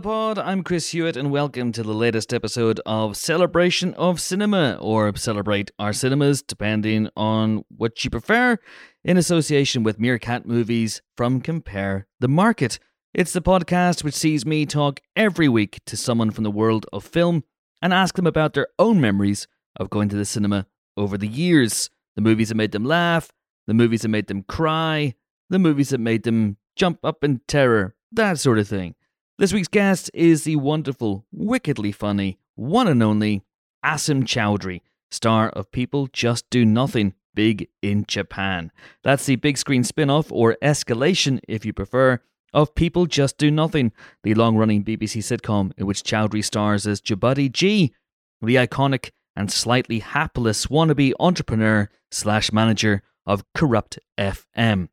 [0.00, 0.38] Pod.
[0.38, 5.70] I'm Chris Hewitt, and welcome to the latest episode of Celebration of Cinema, or Celebrate
[5.78, 8.58] Our Cinemas, depending on what you prefer,
[9.02, 12.78] in association with Meerkat Movies from Compare the Market.
[13.12, 17.04] It's the podcast which sees me talk every week to someone from the world of
[17.04, 17.42] film
[17.82, 21.90] and ask them about their own memories of going to the cinema over the years.
[22.14, 23.32] The movies that made them laugh,
[23.66, 25.14] the movies that made them cry,
[25.50, 28.94] the movies that made them jump up in terror, that sort of thing.
[29.38, 33.44] This week's guest is the wonderful, wickedly funny, one and only
[33.84, 34.80] Asim Chaudhry,
[35.12, 38.72] star of People Just Do Nothing, big in Japan.
[39.04, 42.18] That's the big screen spin off, or escalation if you prefer,
[42.52, 43.92] of People Just Do Nothing,
[44.24, 47.94] the long running BBC sitcom in which Chaudhry stars as Chabuddy G,
[48.42, 54.88] the iconic and slightly hapless wannabe entrepreneur slash manager of Kurupt FM.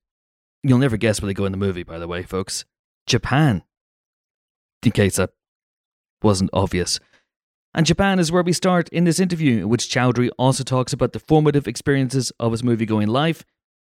[0.62, 2.64] You'll never guess where they go in the movie, by the way, folks.
[3.08, 3.64] Japan
[4.86, 5.32] in case that
[6.22, 7.00] wasn't obvious.
[7.74, 11.12] And Japan is where we start in this interview, in which Chaudhry also talks about
[11.12, 13.44] the formative experiences of his movie going life,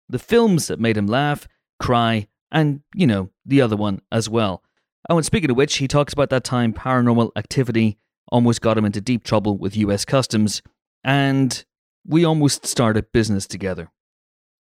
[0.09, 1.47] the films that made him laugh,
[1.79, 4.63] cry, and, you know, the other one as well.
[5.09, 7.99] Oh, and speaking of which, he talks about that time paranormal activity
[8.33, 10.63] almost got him into deep trouble with US Customs,
[11.05, 11.65] and
[12.05, 13.91] we almost started business together.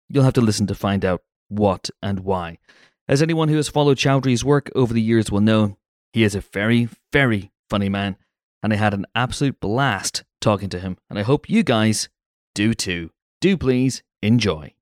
[0.08, 2.58] You'll have to listen to find out what and why.
[3.06, 5.76] As anyone who has followed Chaudhry's work over the years will know,
[6.12, 8.16] he is a very, very funny man,
[8.62, 12.08] and I had an absolute blast talking to him, and I hope you guys
[12.54, 13.10] do too.
[13.40, 14.74] Do please enjoy.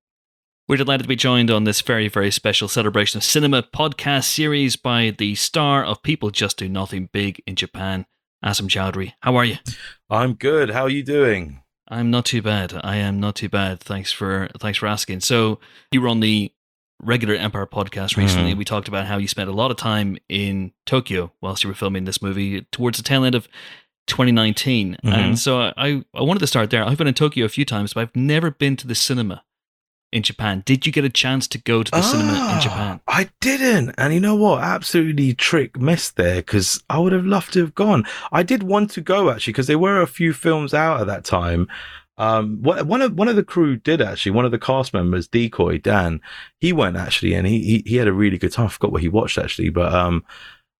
[0.69, 4.77] We're delighted to be joined on this very, very special celebration of cinema podcast series
[4.77, 8.05] by the star of People Just Do Nothing Big in Japan,
[8.45, 9.15] Asim Chaudhry.
[9.21, 9.57] How are you?
[10.11, 10.71] I'm good.
[10.71, 11.63] How are you doing?
[11.91, 12.79] I'm not too bad.
[12.85, 13.81] I am not too bad.
[13.81, 15.21] Thanks for thanks for asking.
[15.21, 15.59] So
[15.91, 16.53] you were on the
[17.03, 18.59] regular Empire podcast recently, Mm-hmm.
[18.59, 21.75] we talked about how you spent a lot of time in Tokyo whilst you were
[21.75, 23.49] filming this movie towards the tail end of
[24.07, 24.97] 2019.
[25.05, 25.13] Mhm.
[25.13, 26.85] And so I, I wanted to start there.
[26.85, 29.45] I've been in Tokyo a few times, but I've never been to the cinema
[30.11, 30.63] in Japan.
[30.65, 33.01] Did you get a chance to go to the cinema in Ah, Japan?
[33.07, 33.95] I didn't.
[33.99, 34.63] And you know what?
[34.63, 38.05] Absolutely trick missed there because I would have loved to have gone.
[38.33, 41.25] I did want to go actually because there were a few films out at that
[41.25, 41.69] time.
[42.19, 44.33] Um, one of one of the crew did actually.
[44.33, 46.21] One of the cast members, Decoy Dan,
[46.59, 48.67] he went actually, and he he, he had a really good time.
[48.67, 50.25] I forgot what he watched actually, but um,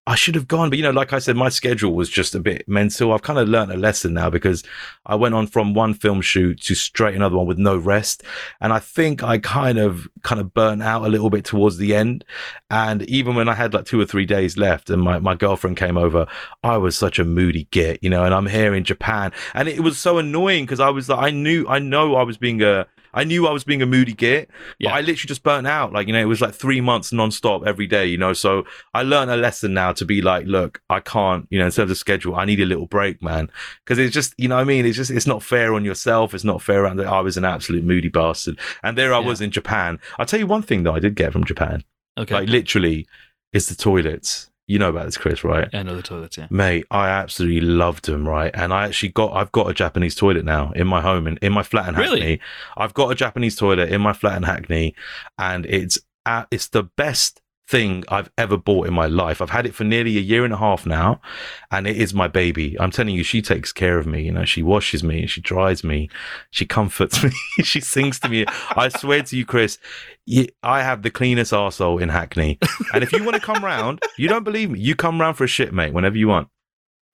[0.09, 0.71] I should have gone.
[0.71, 3.13] But you know, like I said, my schedule was just a bit mental.
[3.13, 4.63] I've kind of learned a lesson now because
[5.05, 8.23] I went on from one film shoot to straight another one with no rest,
[8.59, 11.95] and I think I kind of kind of burnt out a little bit towards the
[11.95, 12.25] end.
[12.71, 15.77] And even when I had like two or three days left, and my my girlfriend
[15.77, 16.25] came over,
[16.63, 18.23] I was such a moody git, you know.
[18.23, 21.29] And I'm here in Japan, and it was so annoying because I was like, I
[21.29, 24.49] knew, I know, I was being a I knew I was being a moody git,
[24.79, 24.89] Yeah.
[24.91, 25.93] but I literally just burnt out.
[25.93, 28.33] Like, you know, it was like three months nonstop every day, you know.
[28.33, 31.71] So I learned a lesson now to be like, look, I can't, you know, in
[31.71, 33.49] terms of schedule, I need a little break, man.
[33.85, 34.85] Cause it's just, you know what I mean?
[34.85, 36.33] It's just, it's not fair on yourself.
[36.33, 38.59] It's not fair around that I was an absolute moody bastard.
[38.83, 39.25] And there I Yeah.
[39.27, 39.99] was in Japan.
[40.17, 41.83] I'll tell you one thing though, I did get from Japan.
[42.17, 42.35] Okay.
[42.35, 43.07] Like, literally,
[43.53, 44.49] it's the toilets.
[44.69, 45.67] You know about this, Chris, right?
[45.73, 46.45] I know the toilets, yeah.
[46.51, 48.51] Mate, I absolutely loved them, right?
[48.53, 51.53] And I actually got, I've got a Japanese toilet now in my home, in, in
[51.53, 52.11] my flat in Hackney.
[52.11, 52.41] Really?
[52.77, 54.93] I've got a Japanese toilet in my flat in Hackney,
[55.39, 55.97] and it's,
[56.27, 59.41] uh, it's the best thing I've ever bought in my life.
[59.41, 61.21] I've had it for nearly a year and a half now,
[61.69, 62.75] and it is my baby.
[62.79, 64.23] I'm telling you, she takes care of me.
[64.23, 66.09] You know, she washes me, she dries me,
[66.49, 67.31] she comforts me,
[67.63, 68.45] she sings to me.
[68.75, 69.77] I swear to you, Chris,
[70.25, 72.57] you, I have the cleanest arsehole in Hackney.
[72.93, 75.43] And if you want to come round, you don't believe me, you come round for
[75.43, 76.47] a shit, mate, whenever you want.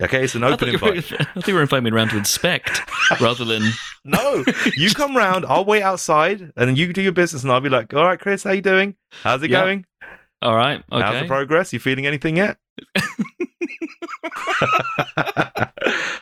[0.04, 1.18] Okay, it's an I open thought, you were.
[1.20, 2.82] I thought you were inviting me around to inspect
[3.20, 3.62] rather than.
[4.08, 4.44] No,
[4.78, 7.70] you come round, I'll wait outside, and then you do your business, and I'll be
[7.70, 8.96] like, "All right, Chris, how you doing?
[9.24, 9.62] How's it Yeah.
[9.64, 9.86] going?
[10.46, 10.84] All right.
[10.92, 11.74] How's the progress?
[11.74, 12.58] You feeling anything yet?"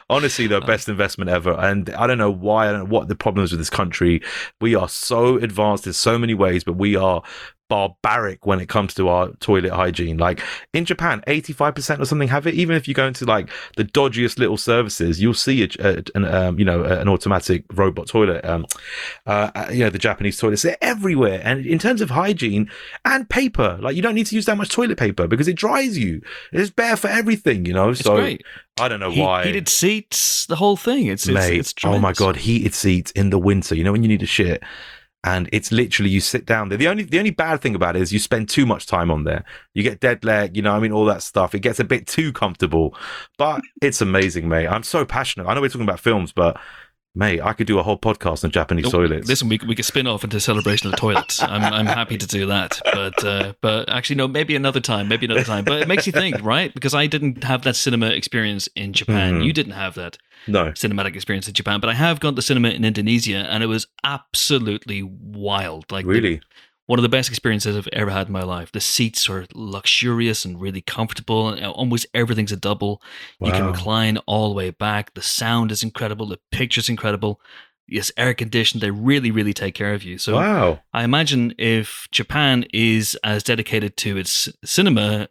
[0.09, 1.53] Honestly, the best investment ever.
[1.53, 4.21] And I don't know why, I don't know what the problem is with this country.
[4.61, 7.23] We are so advanced in so many ways, but we are
[7.69, 10.17] barbaric when it comes to our toilet hygiene.
[10.17, 10.41] Like
[10.73, 12.53] in Japan, 85% or something have it.
[12.53, 16.25] Even if you go into like the dodgiest little services, you'll see a, a- an,
[16.25, 18.45] um, you know, an automatic robot toilet.
[18.45, 18.67] Um,
[19.25, 21.41] uh, you know, the Japanese toilets, they're everywhere.
[21.43, 22.69] And in terms of hygiene
[23.05, 25.97] and paper, like you don't need to use that much toilet paper because it dries
[25.97, 26.21] you.
[26.51, 27.07] It's bare for
[27.45, 27.89] everything, you know?
[27.89, 28.43] It's so great.
[28.79, 29.45] I don't know He- why.
[29.45, 31.07] Heated seats, the whole thing.
[31.07, 33.75] It's, it's, Mate, it's oh my god, heated seats in the winter.
[33.75, 34.63] You know when you need a shit,
[35.23, 36.77] and it's literally you sit down there.
[36.77, 39.23] The only the only bad thing about it is you spend too much time on
[39.25, 39.43] there.
[39.73, 40.73] You get dead leg, you know.
[40.73, 41.53] I mean, all that stuff.
[41.53, 42.95] It gets a bit too comfortable,
[43.37, 44.67] but it's amazing, mate.
[44.67, 45.47] I'm so passionate.
[45.47, 46.59] I know we're talking about films, but
[47.15, 49.27] Mate, I could do a whole podcast on Japanese Oh, toilets.
[49.27, 51.43] Listen, we, we could spin off into celebration of toilets.
[51.43, 55.27] I'm I'm happy to do that, but uh, but actually no, maybe another time, maybe
[55.27, 55.63] another time.
[55.63, 56.73] But it makes you think, right?
[56.73, 59.35] Because I didn't have that cinema experience in Japan.
[59.35, 59.45] Mhm.
[59.45, 60.17] You didn't have that
[60.47, 60.71] no.
[60.71, 63.85] cinematic experience in Japan, but I have gone to cinema in Indonesia, and it was
[64.03, 65.91] absolutely wild.
[65.91, 66.41] Like the- Really?
[66.85, 68.71] One of the best experiences I've ever had in my life.
[68.71, 73.01] The seats are luxurious and really comfortable, and almost everything's a double.
[73.39, 75.13] You can recline all the way back.
[75.13, 76.27] The sound is incredible.
[76.27, 77.39] The picture's incredible.
[77.87, 78.81] It's air conditioned.
[78.81, 80.17] They really, really take care of you.
[80.17, 80.79] So wow.
[80.93, 85.29] I imagine if Japan is as dedicated to its cinema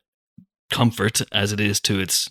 [0.70, 2.31] comfort as it is to its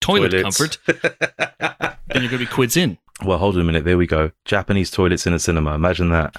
[0.00, 0.56] toilet Toilets.
[0.56, 2.98] comfort, then you're going to be quids in.
[3.24, 3.84] Well, hold on a minute.
[3.84, 4.30] There we go.
[4.46, 5.74] Japanese toilets in a cinema.
[5.74, 6.36] Imagine that.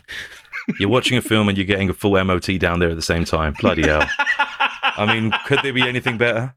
[0.80, 3.26] You're watching a film and you're getting a full MOT down there at the same
[3.26, 3.54] time.
[3.60, 4.08] Bloody hell.
[4.84, 6.56] I mean, could there be anything better?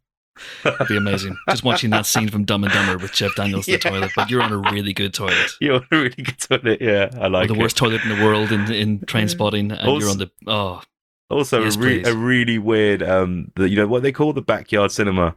[0.64, 1.36] That'd be amazing.
[1.48, 3.78] Just watching that scene from Dumb and Dumber with Jeff Daniels in Yeah.
[3.78, 5.50] the toilet, but you're on a really good toilet.
[5.60, 6.80] You're on a really good toilet.
[6.80, 7.60] Yeah, I Or like the it.
[7.60, 10.82] worst toilet in the world in in Trainspotting, and Also- you're on the oh
[11.30, 14.42] Also, Yes, a, re- a really weird, um, the, you know what they call the
[14.42, 15.34] backyard cinema.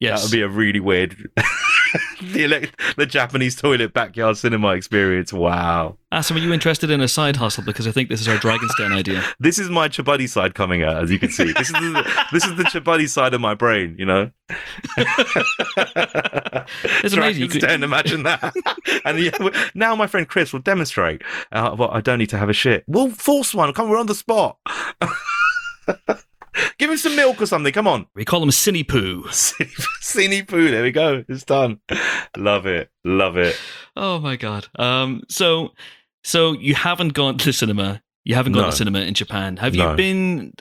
[0.00, 0.20] Yes.
[0.22, 1.28] That would be a really weird,
[2.22, 5.32] the elect- the Japanese toilet backyard cinema experience.
[5.32, 7.64] Wow, Ah, so are you interested in a side hustle?
[7.64, 9.22] Because I think this is our Dragon's Den idea.
[9.40, 11.52] this is my Chabuddy side coming out, as you can see.
[11.52, 13.94] This is the, this is the Chabuddy side of my brain.
[13.98, 14.30] You know,
[17.02, 17.42] It's amazing.
[17.42, 18.52] You Dragon's could- Den, imagine that.
[19.04, 19.30] and yeah,
[19.74, 21.22] now my friend Chris will demonstrate.
[21.52, 22.84] Uh, well, I don't need to have a shit.
[22.86, 23.72] We'll force one.
[23.72, 24.58] Come, we're on the spot.
[26.78, 27.72] Give him some milk or something.
[27.72, 28.06] Come on.
[28.14, 29.24] We call him Cine Poo.
[29.28, 30.70] Cine poo.
[30.70, 31.24] There we go.
[31.28, 31.80] It's done.
[32.36, 32.90] Love it.
[33.04, 33.56] Love it.
[33.96, 34.66] Oh my god.
[34.78, 35.22] Um.
[35.28, 35.70] So,
[36.24, 38.02] so you haven't gone to the cinema.
[38.24, 38.70] You haven't gone No.
[38.70, 39.56] to cinema in Japan.
[39.56, 39.90] Have No.
[39.92, 40.52] you been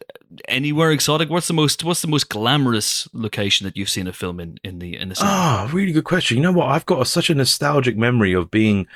[0.48, 1.30] anywhere exotic?
[1.30, 4.80] What's the most What's the most glamorous location that you've seen a film in in
[4.80, 5.36] the in the cinema?
[5.36, 6.38] Ah, really good question.
[6.38, 6.68] You know what?
[6.70, 8.88] I've got a, such a nostalgic memory of being,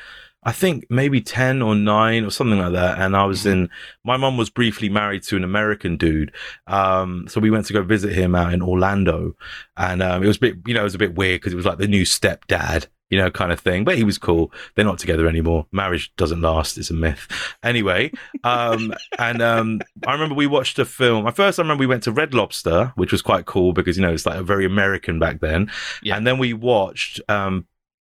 [0.45, 2.99] I think maybe 10 or 9 or something like that.
[2.99, 3.69] And I was in,
[4.03, 6.33] my mum was briefly married to an American dude.
[6.67, 9.35] Um, so we went to go visit him out in Orlando.
[9.77, 11.57] And um, it was a bit, you know, it was a bit weird because it
[11.57, 12.87] was like the new stepdad.
[13.09, 14.51] You know, kind of thing, but he was cool.
[14.73, 15.67] They're not together anymore.
[15.71, 17.27] Marriage doesn't last; it's a myth.
[17.61, 18.11] Anyway,
[18.43, 21.27] um, and um, I remember we watched a film.
[21.27, 24.01] At first, I remember we went to Red Lobster, which was quite cool because you
[24.01, 25.69] know it's like a very American back then.
[26.01, 26.17] Yeah.
[26.17, 27.67] And then we watched um,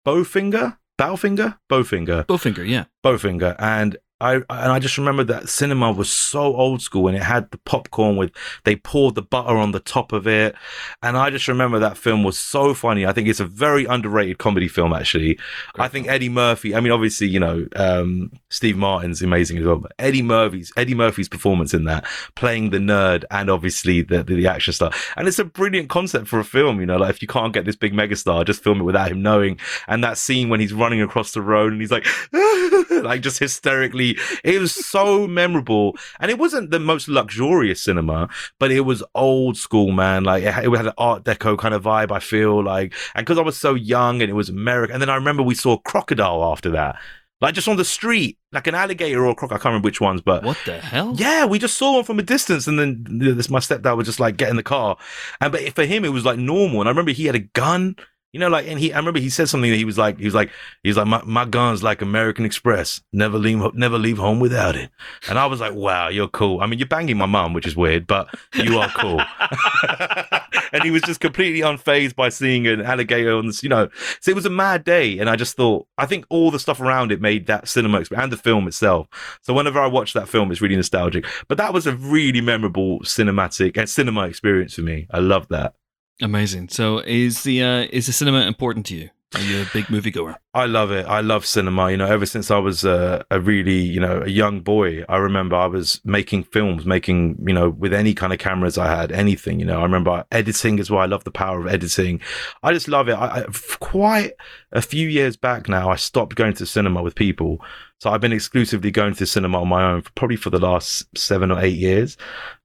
[0.07, 2.85] Bowfinger, Bowfinger, Bowfinger, Bowfinger, yeah.
[3.05, 7.23] Bowfinger, and I and I just remember that cinema was so old school, and it
[7.23, 8.31] had the popcorn with
[8.65, 10.55] they poured the butter on the top of it,
[11.03, 13.05] and I just remember that film was so funny.
[13.05, 15.39] I think it's a very underrated comedy film, actually.
[15.77, 16.75] I think Eddie Murphy.
[16.75, 20.95] I mean, obviously, you know, um, Steve Martin's amazing as well, but Eddie Murphy's Eddie
[20.95, 22.07] Murphy's performance in that,
[22.37, 26.29] playing the nerd, and obviously the the, the action star, and it's a brilliant concept
[26.29, 26.79] for a film.
[26.81, 29.23] You know, like if you can't get this big megastar, just film it without him
[29.23, 29.59] knowing.
[29.89, 32.07] And that scene when he's running across the road and he's like,
[33.03, 34.14] like just hysterically,
[34.45, 35.97] it was so memorable.
[36.21, 38.29] And it wasn't the most luxurious cinema,
[38.59, 40.25] but it was old school, man.
[40.25, 42.11] Like it had, it had an Art Deco kind of vibe.
[42.13, 45.11] I feel like, and because I was so young and it was American, and then
[45.11, 46.97] I remember we saw Crocodile after that.
[47.41, 49.51] Like just on the street, like an alligator or a croc.
[49.53, 51.15] I can't remember which ones, but What the hell?
[51.19, 54.21] yeah, we just saw one from a distance, and then this my stepdad was just
[54.21, 54.97] like get in the car,
[55.41, 56.81] and but for him it was like normal.
[56.81, 57.97] And I remember he had a gun,
[58.35, 60.25] you know, like and he I remember he said something that he was like he
[60.25, 60.51] was like
[60.83, 64.75] he was like my, my gun's like American Express, never leave never leave home without
[64.75, 64.91] it.
[65.29, 66.61] And I was like, wow, you're cool.
[66.61, 69.21] I mean, you're banging my mum, which is weird, but you are cool.
[70.73, 73.89] and he was just completely unfazed by seeing an alligator on this, you know.
[74.21, 76.81] So it was a mad day, and I just thought I think all the stuff
[76.81, 79.07] around it made that cinema experience and the film itself.
[79.43, 81.25] So whenever I watch that film, it's really nostalgic.
[81.47, 85.07] But that was a really memorable cinematic and cinema experience for me.
[85.13, 85.75] I love that.
[86.23, 86.69] Amazing.
[86.69, 89.11] So is the uh, is the cinema important to you?
[89.35, 90.37] Are you a big moviegoer?
[90.53, 91.07] I love it.
[91.07, 91.91] I love cinema.
[91.91, 95.17] You know, ever since I was a, a really, you know, a young boy, I
[95.17, 99.11] remember I was making films, making, you know, with any kind of cameras I had,
[99.11, 99.59] anything.
[99.59, 101.01] You know, I remember editing as well.
[101.01, 102.21] I love the power of editing.
[102.63, 103.15] I just love it.
[103.15, 103.47] I, I,
[103.81, 104.35] quite
[104.71, 107.61] a few years back now, I stopped going to cinema with people.
[107.99, 111.07] So I've been exclusively going to cinema on my own, for, probably for the last
[111.19, 112.17] seven or eight years.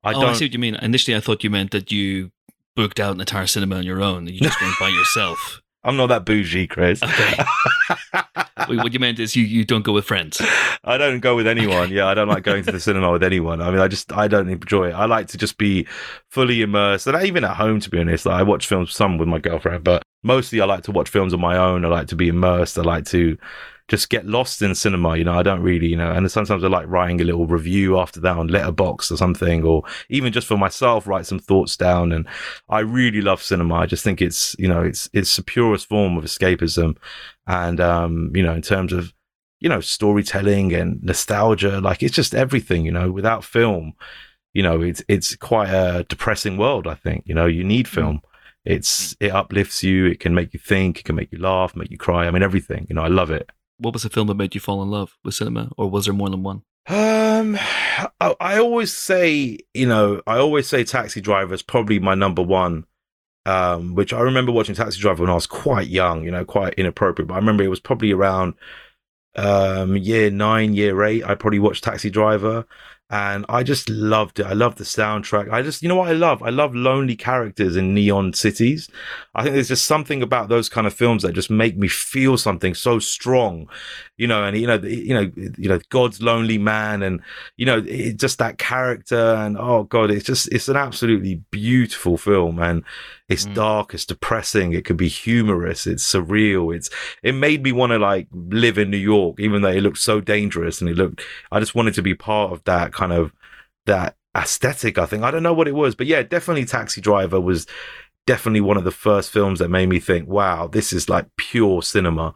[0.03, 0.29] I oh, don't.
[0.29, 0.75] I see what you mean.
[0.75, 2.32] Initially, I thought you meant that you
[2.79, 4.25] booked out an entire cinema on your own.
[4.25, 5.62] You just went by yourself.
[5.83, 7.03] I'm not that bougie, Chris.
[7.03, 7.43] Okay.
[8.67, 10.41] What you meant is you, you don't go with friends.
[10.86, 11.91] I don't go with anyone.
[11.91, 13.62] Yeah, I don't like going to the cinema with anyone.
[13.62, 14.93] I mean, I just I don't enjoy it.
[14.93, 15.88] I like to just be
[16.29, 18.25] fully immersed, and even at home, to be honest.
[18.25, 21.33] Like, I watch films some with my girlfriend, but mostly I like to watch films
[21.33, 21.83] on my own.
[21.83, 22.77] I like to be immersed.
[22.77, 23.38] I like to
[23.89, 25.17] just get lost in cinema.
[25.17, 28.00] You know, I don't really, you know, and sometimes I like writing a little review
[28.00, 32.12] after that on Letterboxd or something, or even just for myself, write some thoughts down.
[32.13, 32.25] And
[32.69, 33.75] I really love cinema.
[33.75, 36.96] I just think it's, you know, it's it's the purest form of escapism.
[37.48, 39.13] And um, you know, in terms of
[39.62, 41.81] you know, storytelling and nostalgia.
[41.81, 43.93] Like it's just everything, you know, without film,
[44.53, 46.88] you know, it's, it's quite a depressing world.
[46.88, 47.89] I think, you know, you need Mm.
[47.89, 48.22] film.
[48.65, 50.05] It's, it uplifts you.
[50.05, 51.00] It can make you think.
[51.00, 52.25] It can make you laugh, make you cry.
[52.25, 53.50] I mean, everything, you know, I love it.
[53.79, 56.13] What was the film that made you fall in love with cinema, or was there
[56.13, 56.63] more than one?
[56.88, 57.57] Um,
[58.19, 62.41] I, I always say, you know, I always say Taxi Driver is probably my number
[62.41, 62.86] one.
[63.45, 66.75] Um, which I remember watching Taxi Driver when I was quite young, you know, quite
[66.75, 67.27] inappropriate.
[67.27, 68.53] But I remember it was probably around
[69.36, 71.24] um year nine, year eight.
[71.24, 72.65] I probably watched Taxi Driver,
[73.11, 74.45] and I just loved it.
[74.45, 75.51] I loved the soundtrack.
[75.51, 76.43] I just, you know what I love?
[76.43, 78.87] I love lonely characters in neon cities.
[79.33, 82.37] I think there's just something about those kind of films that just make me feel
[82.37, 83.67] something so strong,
[84.17, 84.43] you know.
[84.43, 87.21] And you know, you know, you know, God's lonely man, and
[87.57, 89.33] you know, it, just that character.
[89.35, 92.83] And oh god, it's just, it's an absolutely beautiful film, and
[93.29, 93.53] it's Mm.
[93.53, 96.75] dark, it's depressing, it could be humorous, it's surreal.
[96.75, 96.89] It's,
[97.24, 100.19] it made me want to like live in New York, even though it looked so
[100.19, 101.21] dangerous, and it looked.
[101.51, 103.31] I just wanted to be part of that kind of
[103.86, 104.98] that aesthetic.
[104.98, 107.65] I think I don't know what it was, but yeah, definitely Taxi Driver was
[108.27, 111.81] definitely one of the first films that made me think, wow, this is like pure
[111.81, 112.33] cinema,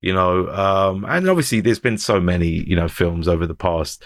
[0.00, 0.48] you know.
[0.48, 4.04] Um, and obviously, there's been so many, you know, films over the past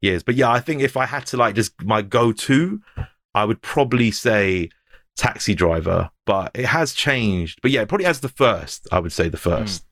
[0.00, 2.80] years, but yeah, I think if I had to like just my go-to,
[3.34, 4.70] I would probably say
[5.18, 7.60] Taxi Driver, but it has changed.
[7.60, 9.84] But yeah, it probably has the first, I would say the first.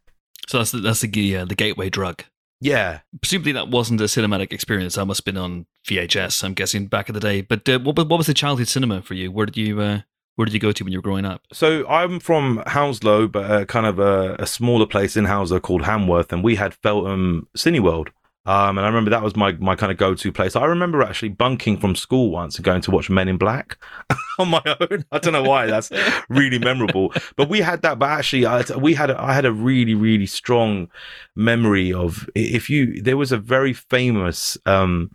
[0.49, 2.23] So that's the, that's the uh, the gateway drug.
[2.61, 4.95] Yeah, Presumably that wasn't a cinematic experience.
[4.95, 6.43] That must have been on VHS.
[6.43, 7.43] I'm guessing back in the day.
[7.43, 9.31] But uh, what was- what was the childhood cinema for you?
[9.31, 10.01] Where did you uh,
[10.37, 11.43] where did you go to when you were growing up?
[11.53, 15.83] So I'm from Hounslow, but uh, kind of a, a smaller place in Hounslow called
[15.83, 18.09] Hanworth, and we had Feltham Cineworld.
[18.47, 20.55] Um, and I remember that was my, my kind of go to place.
[20.55, 23.77] I remember actually bunking from school once and going to watch Men in Black
[24.39, 25.05] on my own.
[25.11, 25.91] I don't know why that's
[26.29, 27.99] really memorable, but we had that.
[27.99, 30.89] But actually, I, we had a, I had a really really strong
[31.35, 35.11] memory of if you there was a very famous um,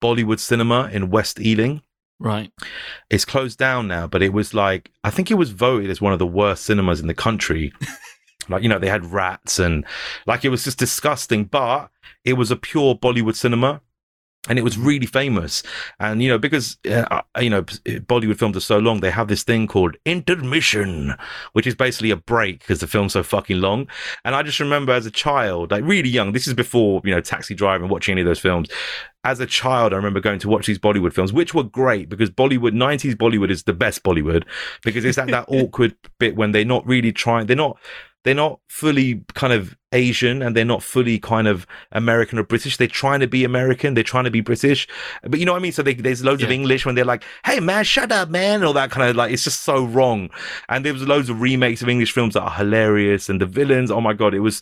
[0.00, 1.82] Bollywood cinema in West Ealing
[2.18, 2.50] Right.
[3.10, 6.14] it's closed down now, but it was like I think it was voted as one
[6.14, 7.72] of the worst cinemas in the country.
[8.48, 9.84] like you know they had rats and
[10.26, 11.90] like it was just disgusting, but
[12.24, 13.80] it was a pure Bollywood cinema.
[14.48, 15.64] And it was really famous,
[15.98, 19.26] and you know because uh, uh, you know Bollywood films are so long, they have
[19.26, 21.14] this thing called intermission,
[21.52, 23.88] which is basically a break because the film's so fucking long.
[24.24, 27.20] And I just remember as a child, like really young, this is before you know
[27.20, 28.68] Taxi Driver and watching any of those films
[29.26, 32.30] as a child, I remember going to watch these Bollywood films, which were great because
[32.30, 34.44] Bollywood, 90s Bollywood is the best Bollywood
[34.84, 37.76] because it's at that awkward bit when they're not really trying, they're not,
[38.26, 42.76] they're not fully kind of Asian and they're not fully kind of American or British.
[42.76, 43.94] They're trying to be American.
[43.94, 44.88] They're trying to be British.
[45.22, 45.70] But you know what I mean?
[45.70, 48.56] So they, there's loads of English when they're like, hey man, shut up, man.
[48.56, 50.28] And all that kind of like, it's just so wrong.
[50.68, 53.28] And there was loads of remakes of English films that are hilarious.
[53.28, 54.60] And the villains, oh my God, it was,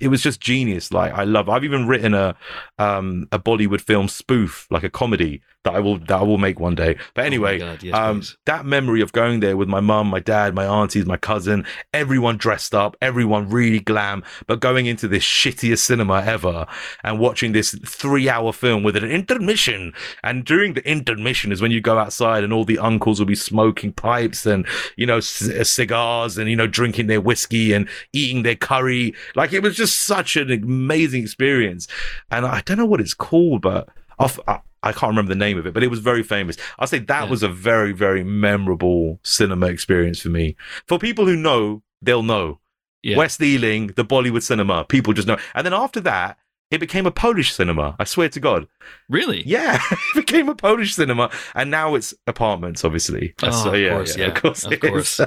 [0.00, 0.92] it was just genius.
[0.92, 1.48] Like I love.
[1.48, 2.36] I've even written a
[2.78, 6.58] um a Bollywood film spoof, like a comedy that I will that I will make
[6.58, 6.96] one day.
[7.14, 8.36] But anyway, Oh God, yes, um, please.
[8.46, 12.38] that memory of going there with my mum, my dad, my aunties, my cousin, everyone
[12.38, 16.66] dressed up, everyone really glam, but going into this shittiest cinema ever
[17.04, 19.92] and watching this three-hour film with an intermission.
[20.22, 23.34] And during the intermission is when you go outside and all the uncles will be
[23.34, 24.66] smoking pipes and
[24.96, 29.14] you know c- cigars and you know drinking their whiskey and eating their curry.
[29.36, 31.88] Like it was just such an amazing experience.
[32.30, 34.38] And I don't know what it's called, but off.
[34.46, 36.56] I, I can't remember the name of it, but it was very famous.
[36.78, 37.30] I'll say that Yeah.
[37.30, 40.56] was a very, very memorable cinema experience for me.
[40.86, 42.60] For people who know, they'll know.
[43.02, 43.16] Yeah.
[43.18, 45.36] West Ealing, the Bollywood cinema, people just know.
[45.54, 46.38] And then after that,
[46.70, 47.96] it became a Polish cinema.
[47.98, 48.68] I swear to God.
[49.08, 49.42] Really?
[49.46, 53.34] Yeah, it became a Polish cinema, and now it's apartments, obviously.
[53.42, 55.20] Oh, so, of yeah, course, yeah, yeah, of course, of course.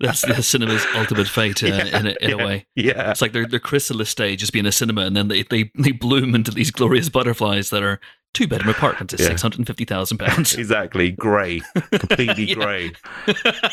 [0.00, 2.66] That's the cinema's ultimate fate uh, in, a, in a way.
[2.76, 5.70] Yeah, It's like their their chrysalis stage just being a cinema, and then they, they,
[5.78, 7.98] they bloom into these glorious butterflies that are
[8.34, 9.26] two bedroom apartments at Yeah.
[9.28, 10.54] six hundred and fifty thousand pounds.
[10.58, 11.10] exactly.
[11.10, 12.54] Grey, completely Yeah.
[12.54, 12.92] grey.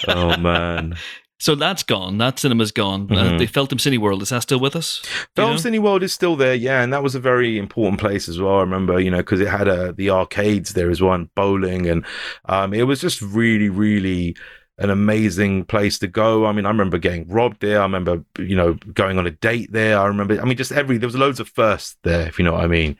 [0.07, 0.95] Oh man.
[1.39, 2.17] So that's gone.
[2.17, 3.07] That cinema's gone.
[3.09, 3.39] Uh, Mhm.
[3.39, 4.21] they Feltham Cineworld.
[4.21, 5.01] Is that still with us?
[5.35, 5.73] Do you Film?
[5.73, 8.57] Cineworld is still there, yeah, and that was a very important place as well.
[8.57, 11.87] I remember, you know, because it had uh, the arcades there as well, and bowling,
[11.87, 12.03] and
[12.45, 14.35] um, it was just really, really
[14.79, 16.45] an amazing place to go.
[16.45, 17.79] I mean, I remember getting robbed there.
[17.79, 19.97] I remember, you know, going on a date there.
[19.99, 22.53] I remember, I mean, just every there was loads of firsts there, if you know
[22.53, 22.97] what I mean.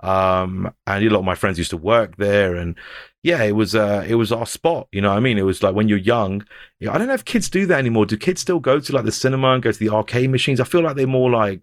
[0.00, 2.74] Um, and a lot of my friends used to work there, and
[3.22, 4.88] yeah, it was uh, it was our spot.
[4.92, 5.38] You know what I mean?
[5.38, 6.44] It was like when you're young.
[6.80, 8.06] Yeah, I don't know if kids do that anymore.
[8.06, 10.60] Do kids still go to like the cinema and go to the arcade machines?
[10.60, 11.60] I feel like they're more like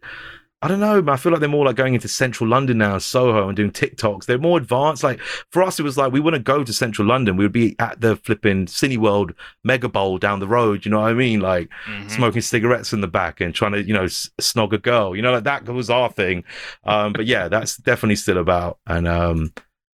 [0.62, 1.02] I don't know.
[1.10, 4.26] I feel like they're more like going into central London now, Soho, and doing TikToks.
[4.26, 5.04] They're more advanced.
[5.06, 7.38] Like for us, it was like we wouldn't go to central London.
[7.38, 10.84] We would be at the flipping Cineworld Mega Bowl down the road.
[10.86, 11.40] You know what I mean?
[11.40, 12.10] Like Mhm.
[12.12, 15.16] smoking cigarettes in the back and trying to, you know, s- snog a girl.
[15.16, 16.44] You know, like that was our thing.
[16.84, 19.54] Um, but yeah, that's definitely still about and um,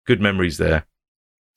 [0.07, 0.87] good memories there.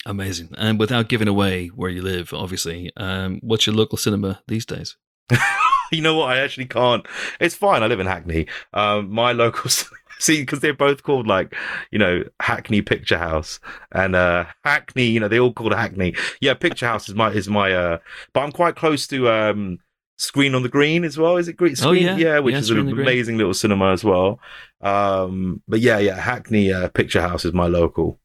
[0.06, 0.50] Amazing.
[0.58, 4.98] And without giving away where you live, obviously, um, what's your local cinema these days?
[5.92, 6.30] you know what?
[6.30, 7.06] I actually can't.
[7.40, 7.82] It's fine.
[7.82, 8.48] I live in Hackney.
[8.74, 9.70] Um, my local.
[10.20, 11.54] See, because they're both called like,
[11.92, 13.60] you know, Hackney Picture House
[13.92, 15.08] and uh Hackney.
[15.08, 16.16] You know, they all called Hackney.
[16.40, 17.74] Yeah, Picture House is my is my.
[17.74, 17.98] uh
[18.34, 19.80] But I'm quite close to um
[20.18, 21.36] Screen on the Green as well.
[21.36, 21.76] Is it Green?
[21.76, 22.06] Screen?
[22.06, 22.20] Oh, Screen?
[22.26, 22.40] yeah.
[22.40, 24.40] which Yeah, is an amazing little cinema as well.
[24.80, 28.18] Um, but yeah, yeah, Hackney uh, Picture House is my local.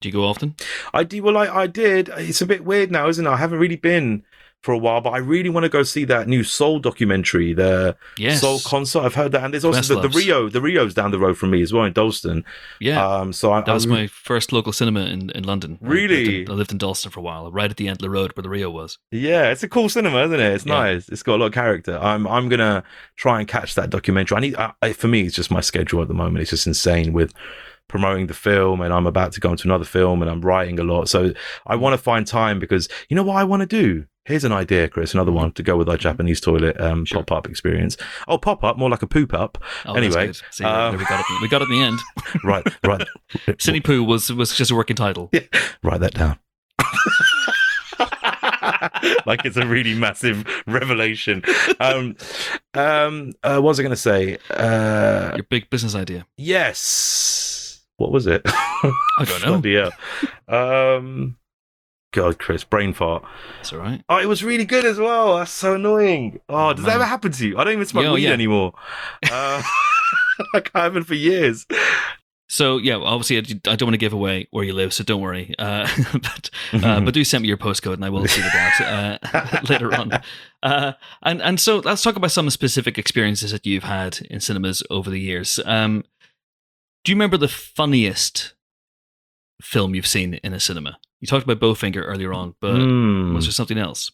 [0.00, 0.54] Do you go often?
[0.94, 1.22] I do.
[1.22, 2.10] Well, I, I did.
[2.16, 3.30] It's a bit weird now, isn't it?
[3.30, 4.24] I haven't really been
[4.62, 7.96] for a while, but I really want to go see that new Soul documentary, the
[8.18, 8.42] Yes.
[8.42, 9.00] Soul concert.
[9.00, 10.50] I've heard that, and there's also the, the Rio.
[10.50, 12.44] The Rio's down the road from me as well in Dalston.
[12.78, 13.02] yeah.
[13.06, 15.78] Um, so I, that was I'm- my first local cinema in, in London.
[15.82, 16.42] I lived Really?
[16.42, 18.32] in- I lived in Dalston for a while, right at the end of the road
[18.36, 18.98] where the Rio was.
[19.10, 20.52] Yeah, it's a cool cinema, isn't it?
[20.52, 20.74] It's Yeah.
[20.74, 21.08] nice.
[21.08, 21.98] It's got a lot of character.
[21.98, 22.84] I'm I'm gonna
[23.16, 24.36] try and catch that documentary.
[24.36, 24.56] I need.
[24.56, 26.42] I, I, for me, it's just my schedule at the moment.
[26.42, 27.32] It's just insane with
[27.90, 30.84] promoting the film, and I'm about to go into another film, and I'm writing a
[30.84, 31.08] lot.
[31.08, 31.32] So
[31.66, 34.06] I want to find time because you know what I want to do.
[34.26, 35.12] Here's an idea, Chris.
[35.14, 37.24] Another one to go with our Japanese toilet um, Sure.
[37.24, 37.96] pop up experience.
[38.28, 39.58] Oh, pop up, more like a poop up.
[39.86, 40.32] Oh, Anyway.
[40.50, 41.26] See, um, we got it.
[41.30, 41.98] in- We got it in the end.
[42.44, 43.06] Right, right.
[43.58, 45.30] Cine Poo was was just a working title.
[45.82, 46.38] Write that down.
[49.26, 51.42] like it's a really massive revelation.
[51.80, 52.16] Um,
[52.74, 54.38] um, uh, what was I going to say?
[54.50, 56.26] Uh, Your big business idea.
[56.36, 57.56] yes.
[58.00, 58.40] What was it?
[58.46, 59.90] I don't know.
[60.48, 60.96] Hell.
[60.96, 61.36] Um,
[62.12, 63.22] God, Chris, brain fart.
[63.58, 64.02] That's all right.
[64.08, 65.36] Oh, it was really good as well.
[65.36, 66.40] That's so annoying.
[66.48, 67.58] Oh, does that ever happen to you?
[67.58, 68.32] I don't even smoke Yeah, oh, weed yeah.
[68.32, 68.72] anymore.
[69.30, 69.62] Uh,
[70.54, 71.66] like I haven't for years.
[72.48, 75.20] So yeah, obviously I, I don't want to give away where you live, so don't
[75.20, 75.54] worry.
[75.58, 79.60] Uh, but uh, but do send me your postcode, and I will see that uh,
[79.68, 80.12] later on.
[80.62, 80.92] Uh,
[81.22, 85.10] and and so let's talk about some specific experiences that you've had in cinemas over
[85.10, 85.60] the years.
[85.66, 86.04] Um,
[87.04, 88.54] do you remember the funniest
[89.62, 90.98] film you've seen in a cinema?
[91.20, 93.34] You talked about Bowfinger earlier on, but Hmm.
[93.34, 94.10] was there something else?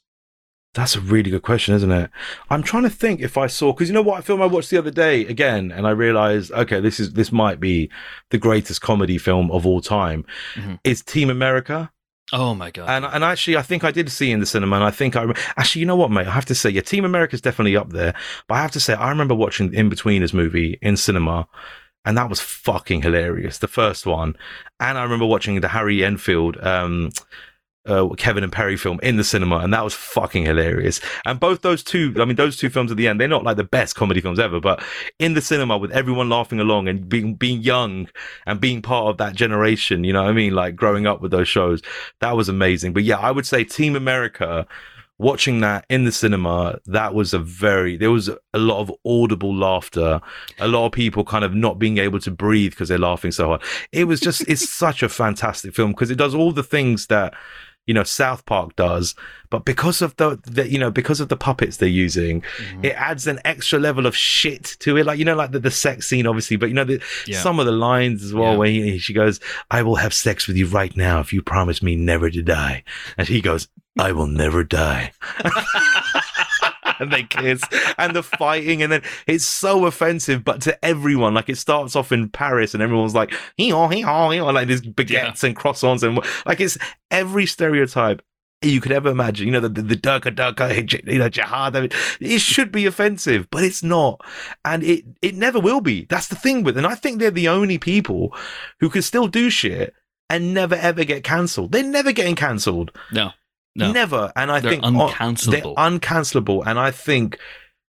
[0.75, 2.11] That's a really good question, isn't it?
[2.51, 4.77] I'm trying to think if I saw because you know what film I watched the
[4.77, 7.91] other day again, and I realized okay, this is this might be
[8.31, 10.27] the greatest comedy film of all time.
[10.55, 10.79] Mhm.
[10.85, 11.91] Is Team America,
[12.33, 12.91] Oh my god!
[12.91, 15.25] and and actually I think I did see in the cinema, and I think I
[15.57, 17.91] actually you know what, mate, I have to say yeah, Team America is definitely up
[17.91, 18.13] there,
[18.47, 21.49] but I have to say I remember watching the Inbetweeners movie in cinema.
[22.07, 24.37] And that was fucking hilarious, the first one.
[24.81, 27.11] And I remember watching the Harry Enfield, um,
[27.87, 31.01] uh, Kevin and Perry film in the cinema, and that was fucking hilarious.
[31.25, 33.57] And both those two, I mean, those two films at the end, they're not like
[33.57, 34.83] the best comedy films ever, but
[35.19, 38.09] in the cinema with everyone laughing along and being being young
[38.47, 40.55] and being part of that generation, you know what I mean?
[40.55, 41.83] Like growing up with those shows,
[42.21, 42.93] that was amazing.
[42.93, 44.67] But yeah, I would say Team America.
[45.19, 49.55] Watching that in the cinema, that was a very, there was a lot of audible
[49.57, 50.21] laughter,
[50.59, 53.47] a lot of people kind of not being able to breathe because they're laughing so
[53.49, 53.63] hard.
[53.93, 57.33] It was just, it's such a fantastic film because it does all the things that
[57.87, 59.15] you know South Park does,
[59.49, 62.85] but because of the, the you know because of the puppets they're using, Mhm.
[62.85, 65.07] it adds an extra level of shit to it.
[65.07, 67.41] Like you know, like the, the sex scene, obviously, but you know the, Yeah.
[67.41, 68.59] some of the lines as well Yeah.
[68.59, 69.39] where he, she goes,
[69.71, 72.83] "I will have sex with you right now if you promise me never to die,"
[73.17, 75.13] and he goes, "I will never die."
[76.99, 77.63] and they kiss
[77.99, 82.13] and the fighting and then it's so offensive but to everyone like it starts off
[82.13, 85.57] in paris and everyone's like hee haw hee haw hee haw like there's baguettes and
[85.57, 86.79] croissants and like it's
[87.11, 88.23] every stereotype
[88.63, 91.83] you could ever imagine you know the the, the durka durka you know jihad I
[91.83, 94.23] mean, it should be offensive but it's not.
[94.65, 96.07] And it it never will be.
[96.07, 98.35] That's the thing with and i think they're the only people
[98.81, 99.95] who can still do shit
[100.31, 101.73] and never ever get cancelled.
[101.73, 102.91] They're never getting cancelled.
[103.13, 103.33] No,
[103.77, 104.33] no, Never.
[104.37, 105.51] And I They're think uncancelable.
[105.51, 106.63] They're uncancelable.
[106.67, 107.39] And I think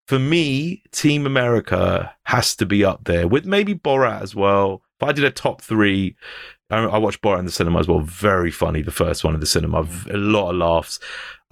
[0.07, 4.83] for me, Team America has to be up there with maybe Borat as well.
[5.01, 6.17] If I did a top three,
[6.71, 8.01] I, I watched Borat in the cinema as well.
[8.01, 9.85] Very funny, the first one in the cinema.
[9.85, 10.15] Mm.
[10.15, 11.01] A lot of laughs.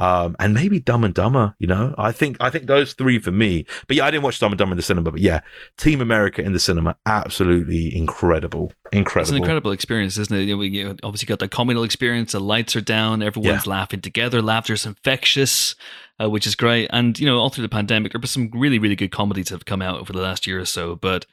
[0.02, 3.30] Um, and maybe Dumb and Dumber, you know, I think, I think those three for
[3.30, 5.40] me, but yeah, I didn't watch Dumb and Dumber in the cinema, but yeah,
[5.76, 8.72] Team America in the cinema, absolutely incredible.
[8.92, 9.22] Incredible.
[9.22, 10.42] It's an incredible experience, isn't it?
[10.42, 12.32] You obviously got the communal experience.
[12.32, 13.22] The lights are down.
[13.22, 14.42] Everyone's laughing together.
[14.42, 15.74] Laughter's infectious,
[16.20, 16.88] uh, which is great.
[16.92, 19.54] And you know, all through the pandemic, there were some really, really good comedies that
[19.54, 20.96] have come out over the last year or so.
[20.96, 21.24] But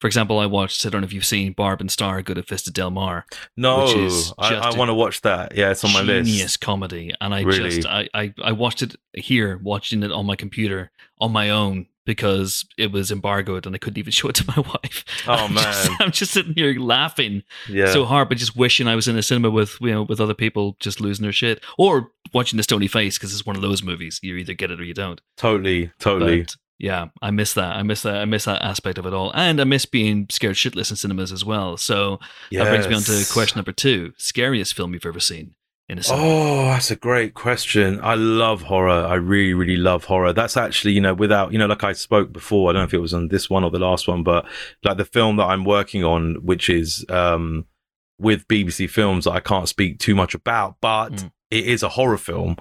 [0.00, 0.86] for example, I watched.
[0.86, 3.26] I don't know if you've seen Barb and Star Go to Vista Del Mar.
[3.56, 5.56] no, which is I, just want to watch that.
[5.56, 6.30] Yeah, it's on my list.
[6.30, 7.70] Genius comedy, and I Really?
[7.70, 11.86] just I, I I watched it here, watching it on my computer on my own
[12.04, 15.04] because it was embargoed and I couldn't even show it to my wife.
[15.26, 15.96] Oh I'm just- man.
[16.00, 17.92] I'm just sitting here laughing Yeah.
[17.92, 20.34] so hard, but just wishing I was in a cinema with you know with other
[20.34, 23.82] people just losing their shit or watching the Stony Face because it's one of those
[23.82, 25.20] movies you either get it or you don't.
[25.36, 26.42] totally, totally.
[26.42, 27.74] But, yeah, I miss that.
[27.76, 28.16] I miss that.
[28.18, 31.32] I miss that aspect of it all, and I miss being scared shitless in cinemas
[31.32, 31.76] as well.
[31.76, 32.20] So
[32.52, 35.54] that brings me on to question number two: scariest film you've ever seen
[35.88, 36.24] in a cinema.
[36.26, 38.00] Oh, that's a great question.
[38.02, 38.90] I love horror.
[38.90, 40.32] I really, really love horror.
[40.32, 42.94] That's actually, you know, without, you know, like I spoke before, I don't know if
[42.94, 44.44] it was on this one or the last one, but
[44.84, 47.66] like the film that I'm working on, which is um,
[48.18, 51.30] with BBC Films that I can't speak too much about, but Mm.
[51.50, 52.56] it is a horror film.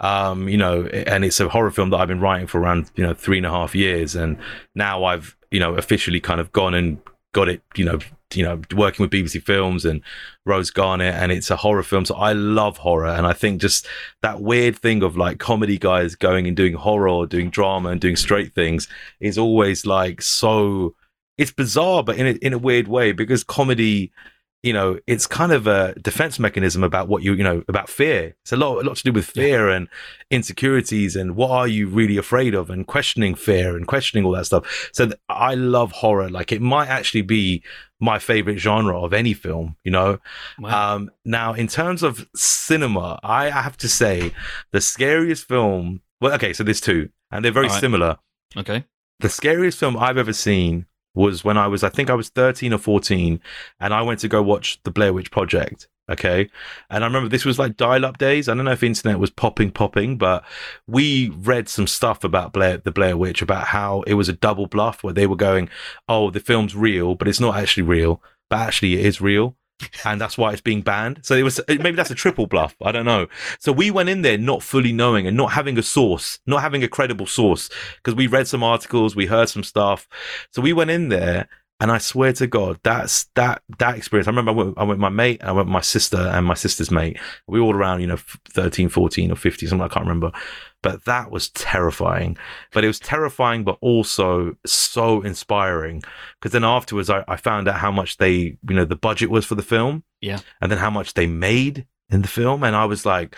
[0.00, 3.04] Um, you know, and it's a horror film that I've been writing for around, you
[3.04, 4.16] know, three and a half years.
[4.16, 4.38] And
[4.74, 6.98] now I've, you know, officially kind of gone and
[7.32, 7.98] got it, you know,
[8.36, 10.02] you know, working with BBC Films and
[10.44, 12.04] Rose Garnett, and it's a horror film.
[12.04, 13.86] So I love horror, and I think just
[14.22, 18.00] that weird thing of like comedy guys going and doing horror or doing drama and
[18.00, 18.88] doing straight things
[19.20, 20.94] is always like so.
[21.38, 24.12] It's bizarre, but in a, in a weird way because comedy,
[24.62, 28.36] you know, it's kind of a defense mechanism about what you you know about fear.
[28.42, 29.88] It's a lot a lot to do with fear and
[30.30, 34.46] insecurities and what are you really afraid of and questioning fear and questioning all that
[34.46, 34.90] stuff.
[34.92, 36.30] So th- I love horror.
[36.30, 37.64] Like it might actually be
[38.02, 40.18] my favorite genre of any film, you know.
[40.58, 40.96] Wow.
[40.96, 44.32] Um, now, in terms of cinema, I have to say
[44.72, 46.02] the scariest film.
[46.20, 47.80] Well, okay, so there's two, and they're very right.
[47.80, 48.18] similar.
[48.56, 48.84] okay.
[49.20, 52.72] The scariest film I've ever seen was when I was, I think I was 13
[52.72, 53.40] or 14,
[53.78, 55.86] and I went to go watch The Blair Witch Project.
[56.12, 56.50] Okay.
[56.90, 58.48] And I remember this was like dial up days.
[58.48, 60.44] I don't know if internet was popping, popping, but
[60.86, 64.66] we read some stuff about Blair, the Blair Witch, about how it was a double
[64.66, 65.70] bluff where they were going,
[66.08, 69.56] oh, the film's real, but it's not actually real, but actually it is real.
[70.04, 71.20] And that's why it's being banned.
[71.22, 72.76] So it was maybe that's a triple bluff.
[72.82, 73.26] I don't know.
[73.58, 76.84] So we went in there not fully knowing and not having a source, not having
[76.84, 80.06] a credible source, because we read some articles, we heard some stuff.
[80.52, 81.48] So we went in there
[81.82, 84.28] and I swear to God, that's that that experience.
[84.28, 86.46] I remember I went, I went with my mate, I went with my sister and
[86.46, 87.18] my sister's mate.
[87.48, 88.18] We were all around, you know,
[88.50, 90.30] 13, 14 or 50, something I can't remember.
[90.80, 92.38] But that was terrifying.
[92.72, 96.04] But it was terrifying, but also so inspiring.
[96.38, 99.44] Because then afterwards, I, I found out how much they, you know, the budget was
[99.44, 100.04] for the film.
[100.20, 100.38] Yeah.
[100.60, 102.62] And then how much they made in the film.
[102.62, 103.36] And I was like,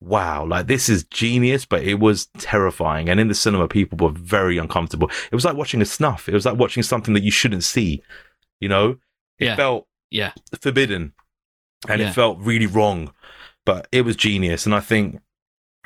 [0.00, 3.08] wow, like this is genius, but it was terrifying.
[3.08, 5.10] And in the cinema, people were very uncomfortable.
[5.30, 6.28] It was like watching a snuff.
[6.28, 8.02] It was like watching something that you shouldn't see.
[8.60, 8.90] You know,
[9.38, 9.56] it Yeah.
[9.56, 10.32] felt Yeah.
[10.60, 11.12] forbidden,
[11.88, 12.10] and Yeah.
[12.10, 13.12] it felt really wrong.
[13.64, 15.20] But it was genius, and I think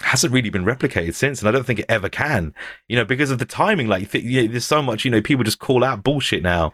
[0.00, 2.54] hasn't really been replicated since, and I don't think it ever can.
[2.88, 3.86] You know, because of the timing.
[3.86, 5.04] Like, th- yeah, there's so much.
[5.04, 6.72] You know, people just call out bullshit now,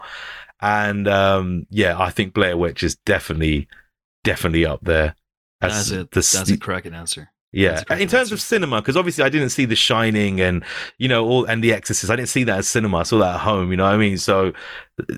[0.60, 3.68] and um, yeah, I think Blair Witch is definitely,
[4.24, 5.14] definitely up there.
[5.60, 7.30] That's a the that's a cracking answer.
[7.52, 8.34] yeah, That's in terms answer.
[8.34, 10.62] of cinema, because obviously I didn't see The Shining and
[10.98, 12.10] you know all and The Exorcist.
[12.10, 12.98] I didn't see that as cinema.
[12.98, 13.70] I saw that at home.
[13.70, 14.18] You know what I mean?
[14.18, 14.52] So,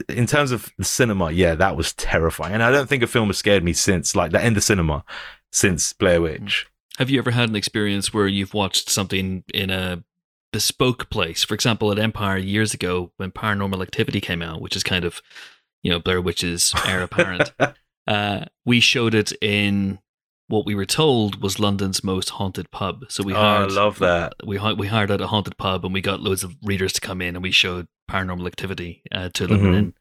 [0.09, 2.55] in terms of the cinema, yeah, that was terrifying.
[2.55, 5.05] And I don't think a film has scared me since like that in the cinema
[5.51, 6.66] since Blair Witch.
[6.98, 10.03] Have you ever had an experience where you've watched something in a
[10.53, 11.44] bespoke place?
[11.44, 15.22] For example, at Empire years ago when Paranormal Activity came out, which is kind of,
[15.83, 17.53] you know, Blair Witch's heir apparent.
[18.09, 20.01] uh, we showed it in
[20.48, 23.04] what we were told was London's most haunted pub.
[23.08, 24.34] So we Oh, I love that.
[24.44, 27.22] We we hired out a haunted pub and we got loads of readers to come
[27.22, 29.61] in and we showed Paranormal Activity uh, to them.
[29.61, 29.78] Mhm.
[29.78, 29.94] And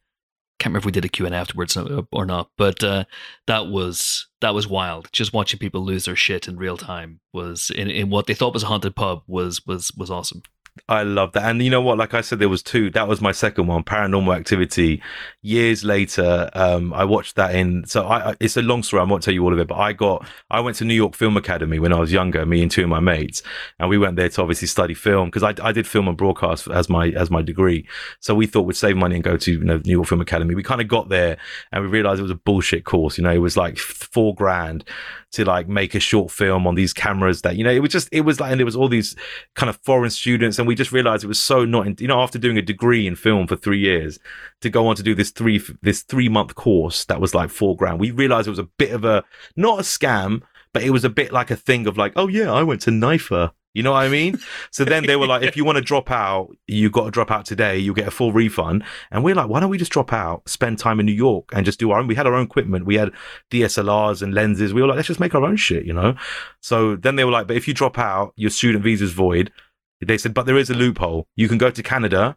[0.58, 3.04] can't remember if we did a Q and A afterwards or or not, but uh,
[3.46, 5.08] that was that was wild.
[5.12, 8.54] Just watching people lose their shit in real time was in, in what they thought
[8.54, 10.42] was a haunted pub was was was awesome.
[10.88, 11.44] I love that.
[11.44, 11.98] And you know what?
[11.98, 12.90] Like I said, there was two.
[12.90, 15.02] That was my second one, Paranormal Activity.
[15.42, 17.86] Years later, um, I watched that in.
[17.86, 19.00] So I, I, it's a long story.
[19.00, 21.14] I won't tell you all of it, but I got, I went to New York
[21.14, 23.42] Film Academy when I was younger, me and two of my mates,
[23.78, 26.68] and we went there to obviously study film because I, I did film and broadcast
[26.68, 27.86] as my, as my degree.
[28.20, 30.54] So we thought we'd save money and go to, you know, New York Film Academy.
[30.54, 31.38] We kind of got there
[31.72, 33.18] and we realized it was a bullshit course.
[33.18, 34.84] You know, it was like four grand
[35.32, 38.08] to like make a short film on these cameras that, you know, it was just,
[38.12, 39.14] it was like, and there was all these
[39.54, 42.20] kind of foreign students and we just realized it was so not in, you know
[42.20, 44.18] after doing a degree in film for three years
[44.60, 47.76] to go on to do this three this three month course that was like four
[47.76, 49.24] grand we realized it was a bit of a
[49.56, 52.52] not a scam but it was a bit like a thing of like oh yeah
[52.52, 54.38] i went to NYFA you know what I mean?
[54.70, 57.30] So then they were like, if you want to drop out, you got to drop
[57.30, 57.78] out today.
[57.78, 58.82] You'll get a full refund.
[59.10, 61.64] And we're like, why don't we just drop out, spend time in New York and
[61.64, 62.06] just do our own?
[62.06, 62.86] We had our own equipment.
[62.86, 63.12] We had
[63.50, 64.74] DSLRs and lenses.
[64.74, 66.16] We were like, let's just make our own shit, you know?
[66.60, 69.52] So then they were like, but if you drop out, your student visa's void.
[70.00, 71.26] They said, but there is a loophole.
[71.36, 72.36] You can go to Canada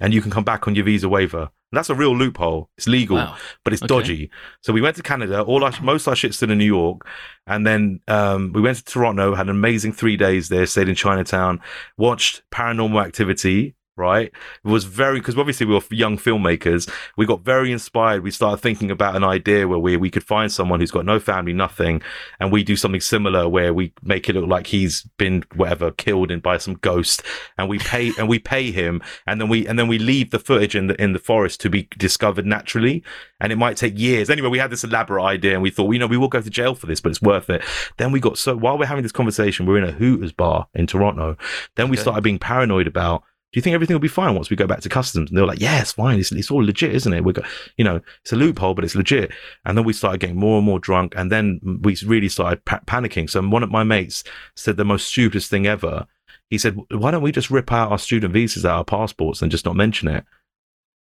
[0.00, 1.50] and you can come back on your visa waiver.
[1.72, 2.68] That's a real loophole.
[2.76, 3.36] It's legal, Wow.
[3.64, 3.88] but it's Okay.
[3.88, 4.30] dodgy.
[4.60, 5.42] So we went to Canada.
[5.42, 7.06] All our most of our shit still in New York,
[7.46, 9.34] and then um, we went to Toronto.
[9.34, 10.66] Had an amazing three days there.
[10.66, 11.60] Stayed in Chinatown.
[11.96, 14.26] Watched Paranormal Activity right?
[14.64, 16.90] It was very because obviously we were young filmmakers.
[17.16, 18.22] We got very inspired.
[18.22, 21.18] We started thinking about an idea where we we could find someone who's got no
[21.20, 22.02] family, nothing,
[22.40, 26.30] and we do something similar where we make it look like he's been whatever killed
[26.30, 27.22] in by some ghost,
[27.58, 30.38] and we pay and we pay him, and then we and then we leave the
[30.38, 33.02] footage in the in the forest to be discovered naturally,
[33.40, 34.30] and it might take years.
[34.30, 36.40] Anyway, we had this elaborate idea, and we thought, well, you know, we will go
[36.40, 37.62] to jail for this, but it's worth it.
[37.98, 40.86] Then we got so while we're having this conversation, we're in a Hooters bar in
[40.86, 41.36] Toronto.
[41.76, 42.02] Then we Okay.
[42.02, 43.22] started being paranoid about
[43.52, 45.28] do you think everything will be fine once we go back to customs?
[45.30, 46.18] And they were like, yeah, it's fine.
[46.18, 47.22] It's, it's all legit, isn't it?
[47.22, 47.44] We got,
[47.76, 49.30] you know, it's a loophole, but it's legit.
[49.66, 51.12] And then we started getting more and more drunk.
[51.16, 53.28] And then we really started pa- panicking.
[53.28, 54.24] So one of my mates
[54.56, 56.06] said the most stupidest thing ever.
[56.48, 59.50] He said, why don't we just rip out our student visas out our passports and
[59.50, 60.24] just not mention it?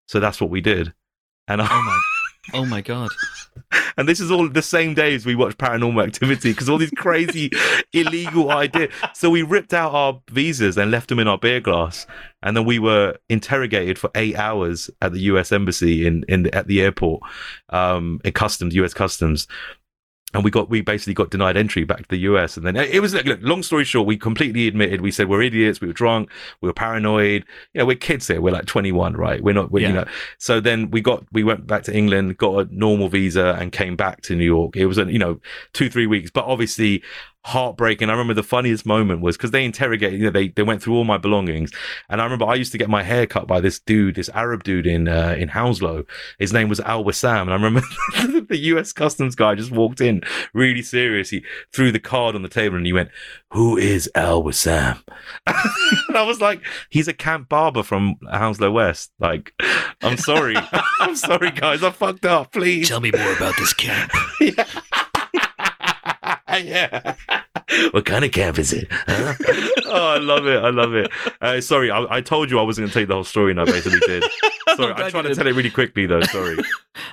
[0.08, 0.94] So that's what we did.
[1.50, 2.02] And I, Oh my,
[2.54, 3.10] oh my god.
[3.98, 6.92] and this is all the same day as we watched Paranormal Activity because all these
[6.92, 7.52] crazy
[7.94, 8.92] illegal ideas.
[9.14, 12.06] So we ripped out our visas and left them in our beer glass,
[12.42, 15.52] and then we were interrogated for eight hours at the U.S.
[15.52, 17.22] embassy in in the, at the airport,
[17.70, 18.94] um, in customs, U.S.
[18.94, 19.48] customs.
[20.34, 22.82] And we got we basically got denied entry back to the US, and then uh,
[22.82, 25.88] it was like look, long story short, we completely admitted we said we're idiots, we
[25.88, 27.46] were drunk, we were paranoid.
[27.74, 29.42] You know, we're kids here, we're like 21, right?
[29.42, 29.88] We're not, we're, Yeah.
[29.88, 30.06] you know.
[30.38, 33.96] So then we got we went back to England, got a normal visa, and came
[33.96, 34.76] back to New York.
[34.76, 35.40] It was a you know
[35.72, 37.02] two three weeks, but obviously
[37.48, 38.10] heartbreaking.
[38.10, 40.96] I remember the funniest moment was because they interrogated, you know, they they went through
[40.96, 41.72] all my belongings,
[42.10, 44.64] and I remember I used to get my hair cut by this dude, this Arab
[44.64, 46.04] dude in uh, in Hounslow.
[46.40, 47.82] His name was Al Wassam, and I remember
[48.48, 48.92] the U.S.
[48.94, 50.22] Customs guy just walked in
[50.54, 51.30] really serious.
[51.30, 53.10] He threw the card on the table and he went,
[53.54, 55.02] "Who is Al Wassam?"
[55.48, 59.54] and I was like, "He's a camp barber from Hounslow West." Like,
[60.04, 60.56] I'm sorry,
[61.00, 62.52] I'm sorry, guys, I fucked up.
[62.52, 64.12] Please, Tell me more about this camp.
[64.42, 64.66] yeah.
[66.65, 67.43] yeah.
[67.91, 68.88] What kind of camp is it?
[68.91, 69.34] Huh?
[69.88, 70.63] oh, I love it.
[70.63, 71.12] I love it.
[71.41, 73.62] Uh, sorry, I, I told you I wasn't going to take the whole story, and
[73.62, 74.23] I basically did.
[74.75, 76.21] Sorry, I'm trying to tell it really quickly, though.
[76.21, 76.58] Sorry.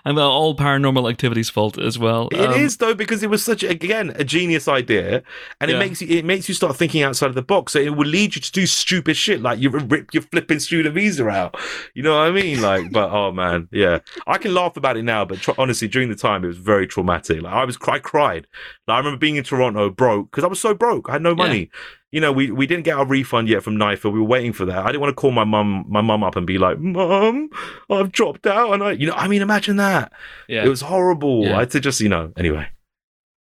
[0.04, 2.28] And well, all paranormal activity's fault as well.
[2.32, 5.22] It is Um, though because it was such again a genius idea,
[5.60, 7.72] and it makes you it makes you start thinking outside of the box.
[7.72, 10.94] So it will lead you to do stupid shit like you rip your flipping student
[10.94, 11.56] visa out.
[11.94, 12.60] You know what I mean?
[12.60, 16.08] Like, but oh man, yeah, I can laugh about it now, but tr- honestly, during
[16.08, 17.40] the time, it was very traumatic.
[17.42, 18.46] Like I was, I cried.
[18.86, 21.08] Like, I remember being in Toronto broke because I was so broke.
[21.08, 21.70] I had no money.
[22.12, 24.12] You know, we, we didn't get our refund yet from NYFA.
[24.12, 24.78] We were waiting for that.
[24.78, 27.48] I didn't want to call my mum my mum up and be like, "Mum,
[27.90, 30.12] I've dropped out," and I, you know, I mean, imagine that.
[30.48, 30.64] yeah.
[30.64, 31.44] It was horrible.
[31.44, 31.56] Yeah.
[31.56, 32.68] I had to just, you know, anyway.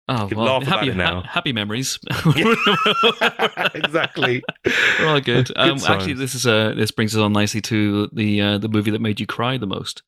[0.07, 1.99] oh, well, happy, ha- happy memories.
[3.75, 4.43] exactly.
[4.99, 5.51] We're all good.
[5.55, 8.67] Um, Good actually, this is uh, this brings us on nicely to the uh, the
[8.67, 10.03] movie that made you cry the most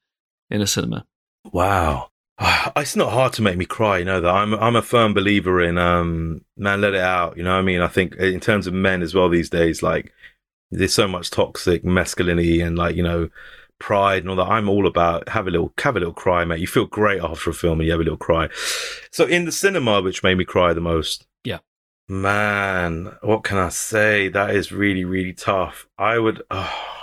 [0.50, 1.06] in a cinema.
[1.52, 2.10] Wow.
[2.76, 4.30] It's not hard to make me cry, you know that.
[4.30, 7.38] I'm I'm a firm believer in um man, let it out.
[7.38, 7.82] You know what I mean?
[7.82, 10.14] I think in terms of men as well these days, like
[10.72, 13.30] there's so much toxic masculinity and like, you know,
[13.80, 14.52] pride and all that.
[14.52, 16.60] I'm all about have a little have a little cry, mate.
[16.60, 18.50] You feel great after a film and you have a little cry.
[19.12, 21.26] So in the cinema, which made me cry the most.
[21.44, 21.60] Yeah.
[22.10, 24.30] Man, what can I say?
[24.30, 25.88] That is really, really tough.
[25.98, 26.97] I would oh.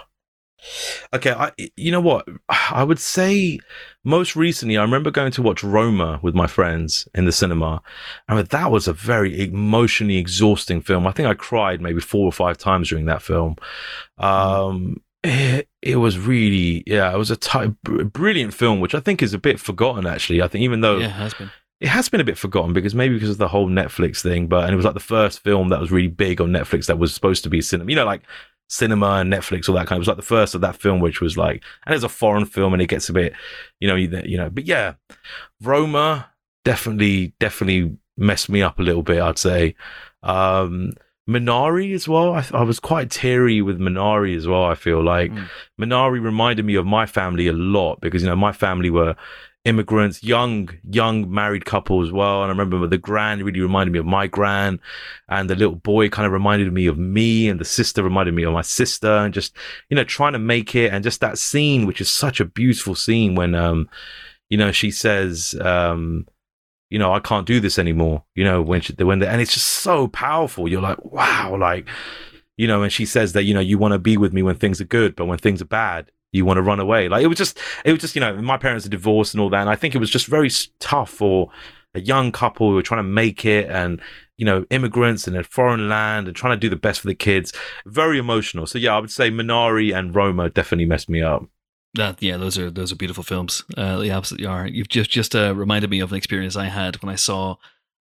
[1.13, 2.27] Okay, I you know what?
[2.49, 3.59] I would say
[4.05, 7.83] most recently, I remember going to watch Roma with my friends in the cinema,
[8.29, 11.07] and that was a very emotionally exhausting film.
[11.07, 13.57] I think I cried maybe four or five times during that film.
[14.19, 19.01] Um, it, it was really, yeah, it was a t- br- brilliant film, which I
[19.01, 20.43] think is a bit forgotten actually.
[20.43, 21.51] I think even though Yeah, it has been.
[21.81, 24.65] it has been a bit forgotten because maybe because of the whole Netflix thing, but
[24.65, 27.15] and it was like the first film that was really big on Netflix that was
[27.15, 27.91] supposed to be cinema.
[27.91, 28.23] You know, like
[28.69, 29.99] cinema and Netflix, all that kind of.
[29.99, 32.45] It was like the first of that film, which was like, and it's a foreign
[32.47, 33.35] film, and it gets a bit,
[33.81, 34.51] you know, you, you know.
[34.51, 34.95] But yeah,
[35.63, 36.31] Roma
[36.65, 39.21] definitely, definitely messed me up a little bit.
[39.21, 39.75] I'd say.
[40.23, 40.95] Um,
[41.29, 42.35] Minari as well.
[42.35, 44.65] I, I was quite teary with Minari as well.
[44.65, 45.49] I feel like Mm.
[45.81, 49.17] Minari reminded me of my family a lot because you know my family were
[49.65, 52.43] immigrants, young, young married couple as well.
[52.43, 54.79] And I remember the grand really reminded me of my grand,
[55.29, 58.43] and the little boy kind of reminded me of me, and the sister reminded me
[58.45, 59.57] of my sister, and just
[59.89, 62.95] you know trying to make it, and just that scene, which is such a beautiful
[62.95, 63.89] scene when um,
[64.51, 66.27] you know, she says um.
[66.91, 68.23] You know, I can't do this anymore.
[68.37, 70.69] You know, when she, when the, and it's just so powerful.
[70.69, 71.89] You're like, wow, like,
[72.57, 74.55] you know, and she says that, you know, you want to be with me when
[74.55, 77.09] things are good, but when things are bad, you want to run away.
[77.09, 79.51] Like it was just, it was just, you know, my parents are divorced and all
[79.51, 79.61] that.
[79.61, 81.51] And I think it was just very tough for
[81.95, 84.01] a young couple who were trying to make it and,
[84.37, 87.15] you know, immigrants in a foreign land and trying to do the best for the
[87.15, 87.53] kids.
[87.87, 88.67] Very emotional.
[88.67, 91.45] So yeah, I would say Minari and Roma definitely messed me up.
[91.95, 93.63] That yeah, those are those are beautiful films.
[93.77, 94.67] Uh, they absolutely are.
[94.67, 97.55] You've just just uh, reminded me of an experience I had when I saw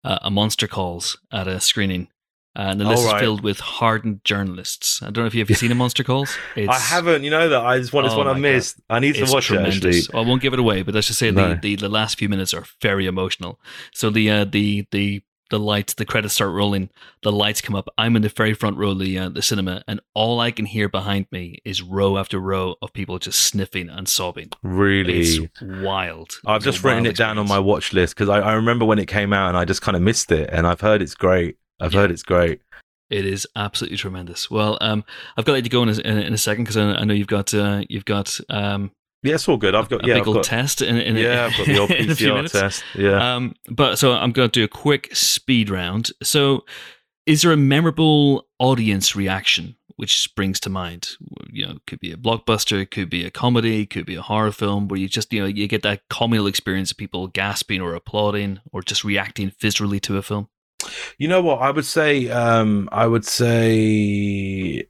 [0.03, 2.07] uh, a Monster Calls at a screening
[2.55, 5.01] and the list All is filled with hardened journalists.
[5.01, 6.35] I don't know if you have you seen a Monster Calls.
[6.55, 7.23] It's, I haven't.
[7.23, 8.05] You know that I just want.
[8.05, 8.79] It's Oh one I missed.
[8.89, 10.07] I need to watch tremendous.
[10.07, 10.13] it.
[10.13, 11.49] Well, I won't give it away, but let's just say No.
[11.55, 13.59] the, the, the last few minutes are very emotional.
[13.93, 16.89] So the uh, the the the lights, the credits start rolling.
[17.21, 17.87] The lights come up.
[17.97, 20.65] I'm in the very front row of the uh, the cinema, and all I can
[20.65, 24.49] hear behind me is row after row of people just sniffing and sobbing.
[24.63, 25.19] really.
[25.21, 26.39] It's wild.
[26.45, 28.97] I've It's just written it down on my watch list because I, I remember when
[28.99, 30.49] it came out and I just kind of missed it.
[30.51, 31.57] And I've heard it's great.
[31.79, 32.01] I've Yeah.
[32.01, 32.61] heard it's great.
[33.09, 34.49] It is absolutely tremendous.
[34.49, 35.03] Well, um,
[35.37, 37.53] I've got to go in a, in a, second because I, I know you've got
[37.53, 39.75] uh, you've got um, Yeah, it's all good.
[39.75, 41.77] I've got a yeah, big I've old got, test in, in, yeah, I've got the
[41.77, 42.83] old a PCR test.
[42.95, 43.35] Yeah.
[43.35, 46.11] Um, but so I'm going to do a quick speed round.
[46.23, 46.65] So,
[47.27, 51.09] is there a memorable audience reaction which springs to mind?
[51.51, 54.87] You know, could be a blockbuster, could be a comedy, could be a horror film
[54.87, 58.59] where you just you know you get that communal experience of people gasping or applauding
[58.71, 60.47] or just reacting viscerally to a film.
[61.17, 61.61] You know what?
[61.61, 64.87] I would say, um, I would say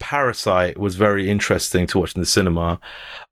[0.00, 2.80] Parasite was very interesting to watch in the cinema.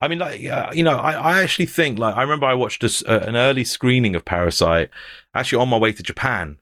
[0.00, 2.80] I mean, like, uh, you know, I, I actually think, like, I remember I watched
[2.82, 4.90] this, uh, an early screening of Parasite
[5.34, 6.58] actually on my way to Japan.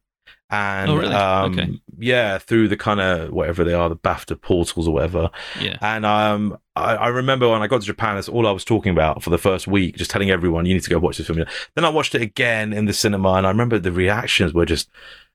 [0.53, 1.15] And, Oh, really?
[1.15, 1.81] um, Okay.
[1.99, 5.31] yeah, through the kind of whatever they are, the BAFTA portals or whatever.
[5.61, 8.65] Yeah, And um, I, I remember when I got to Japan, that's all I was
[8.65, 11.29] talking about for the first week, just telling everyone, you need to go watch this
[11.29, 11.45] film.
[11.77, 14.91] Then I watched it again in the cinema, and I remember the reactions were just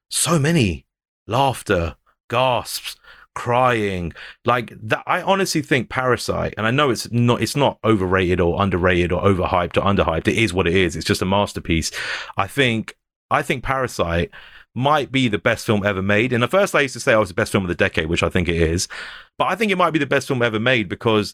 [0.09, 0.85] so many
[1.27, 1.95] laughter,
[2.29, 2.95] gasps,
[3.35, 4.13] crying.
[4.45, 8.61] Like that, I honestly think Parasite, and I know it's not, it's not overrated or
[8.61, 10.27] underrated or overhyped or underhyped.
[10.27, 10.95] It is what it is.
[10.95, 11.91] It's just a masterpiece.
[12.37, 12.95] I think,
[13.29, 14.31] I think Parasite
[14.73, 16.33] might be the best film ever made.
[16.33, 17.75] In the first, I used to say oh, I was the best film of the
[17.75, 18.87] decade, which I think it is.
[19.37, 21.33] But I think it might be the best film ever made because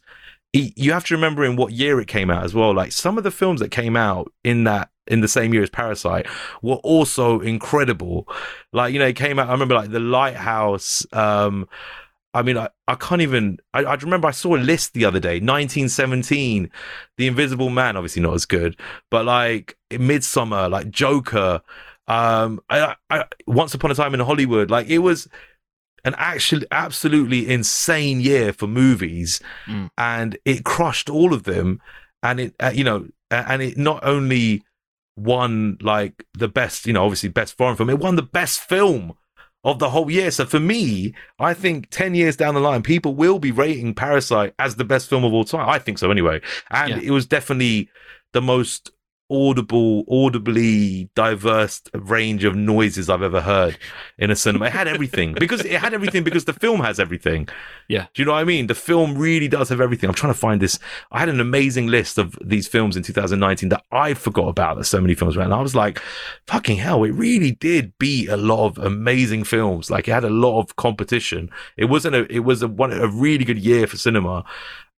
[0.53, 2.73] you have to remember in what year it came out as well.
[2.73, 5.69] Like some of the films that came out in that in the same year as
[5.69, 6.27] Parasite
[6.61, 8.27] were also incredible.
[8.73, 9.49] Like you know, it came out.
[9.49, 11.05] I remember like The Lighthouse.
[11.13, 11.67] Um,
[12.33, 13.57] I mean, I, I can't even.
[13.73, 15.39] I, I remember I saw a list the other day.
[15.39, 16.69] 1917,
[17.17, 17.97] The Invisible Man.
[17.97, 21.61] Obviously not as good, but like Midsommar, like Joker.
[22.07, 24.69] Um, I, I, Once Upon a Time in Hollywood.
[24.71, 25.27] Like it was
[26.03, 29.89] an actually absolutely insane year for movies, Mm.
[29.97, 31.79] and it crushed all of them.
[32.23, 34.63] And it, uh, you know, and it not only
[35.23, 39.13] won like the best, you know, obviously best foreign film, it won the best film
[39.63, 40.31] of the whole year.
[40.31, 44.53] So for me, I think 10 years down the line, people will be rating Parasite
[44.57, 45.69] as the best film of all time.
[45.69, 46.41] I think so anyway.
[46.71, 46.99] And Yeah.
[47.03, 47.89] it was definitely
[48.33, 48.91] the most
[49.31, 53.77] audible, audibly diverse range of noises I've ever heard
[54.17, 54.65] in a cinema.
[54.65, 57.47] It had everything because it had everything because the film has everything.
[57.87, 58.07] Yeah.
[58.13, 58.67] Do you know what I mean?
[58.67, 60.09] The film really does have everything.
[60.09, 60.77] I'm trying to find this.
[61.11, 64.85] I had an amazing list of these films in 2019 that I forgot about that
[64.85, 65.43] so many films were.
[65.43, 65.99] And I was like,
[66.47, 69.89] fucking hell, it really did beat a lot of amazing films.
[69.89, 71.49] Like it had a lot of competition.
[71.77, 74.43] It wasn't a, it was a one, a really good year for cinema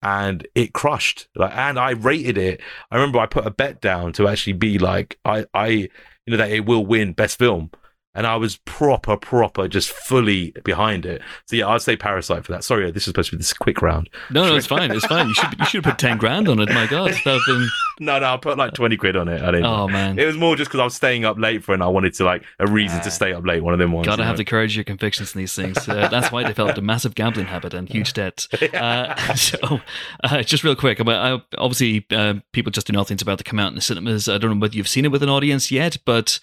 [0.03, 1.27] and it crushed.
[1.35, 2.61] Like, and I rated it.
[2.91, 5.89] I remember I put a bet down to actually be like, I, I, you
[6.27, 7.71] know, that it will win best film.
[8.15, 11.21] And I was proper, proper, just fully behind it.
[11.47, 12.63] So yeah, I'd say Parasite for that.
[12.63, 14.09] Sorry, this is supposed to be this quick round.
[14.29, 15.29] no, no, it's fine, it's fine.
[15.29, 16.69] You should you should have put ten grand on it.
[16.69, 17.67] My God, that been.
[17.99, 19.39] No, no, I put like twenty quid on it.
[19.39, 19.65] I didn't.
[19.65, 21.83] Oh man, It was more just because I was staying up late for it and
[21.83, 23.63] I wanted to like a reason to stay up late.
[23.63, 24.07] One of them ones.
[24.07, 24.37] Got to you have know?
[24.37, 25.87] the courage of your convictions in these things.
[25.87, 28.47] Uh, that's why I developed a massive gambling habit and huge debts.
[28.73, 29.81] Uh, so,
[30.23, 33.37] uh, just real quick, I, I, obviously, uh, people just do not think it's about
[33.37, 34.27] to come out in the cinemas.
[34.27, 36.39] I don't know whether you've seen it with an audience yet, but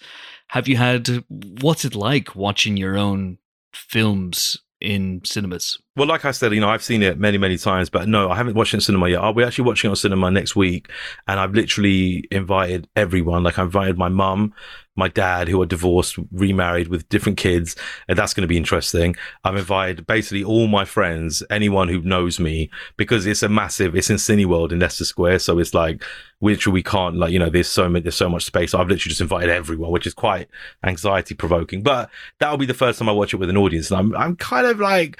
[0.51, 1.23] have you had?
[1.29, 3.37] What's it like watching your own
[3.73, 5.79] films in cinemas?
[5.95, 8.35] Well, like I said, you know, I've seen it many, many times, but no, I
[8.35, 9.21] haven't watched it in cinema yet.
[9.21, 10.89] I'll be actually watching it on cinema next week,
[11.25, 13.43] and I've literally invited everyone.
[13.43, 14.53] Like, I invited my mum,
[15.01, 17.75] my dad, who are divorced, remarried with different kids,
[18.07, 19.15] and that's going to be interesting.
[19.43, 23.95] I've invited basically all my friends, anyone who knows me, because it's a massive.
[23.95, 26.03] It's in Cineworld in Leicester Square, so it's like
[26.41, 28.73] literally we can't like you know there's so many there's so much space.
[28.73, 30.47] I've literally just invited everyone, which is quite
[30.83, 31.81] anxiety provoking.
[31.81, 34.35] But that'll be the first time I watch it with an audience, and I'm I'm
[34.35, 35.19] kind of like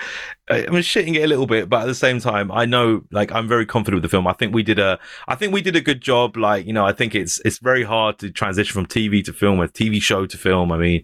[0.52, 3.48] I'm shitting it a little bit, but at the same time, I know like I'm
[3.48, 4.28] very confident with the film.
[4.28, 6.38] I think we did a I think we did a good job.
[6.38, 9.60] Like you know, I think it's it's very hard to transition from TV to film,
[9.60, 10.72] a TV show to film.
[10.72, 11.04] I mean,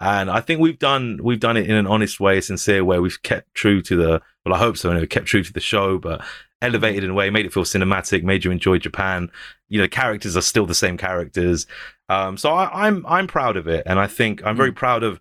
[0.00, 2.98] and I think we've done we've done it in an honest way, a sincere way.
[2.98, 4.90] We've kept true to the well, I hope so.
[4.90, 6.24] Anyway, kept true to the show, but
[6.60, 9.30] elevated in a way, made it feel cinematic, made you enjoy Japan.
[9.68, 11.66] You know, characters are still the same characters.
[12.08, 15.20] Um, so I, I'm I'm proud of it, and I think I'm very proud of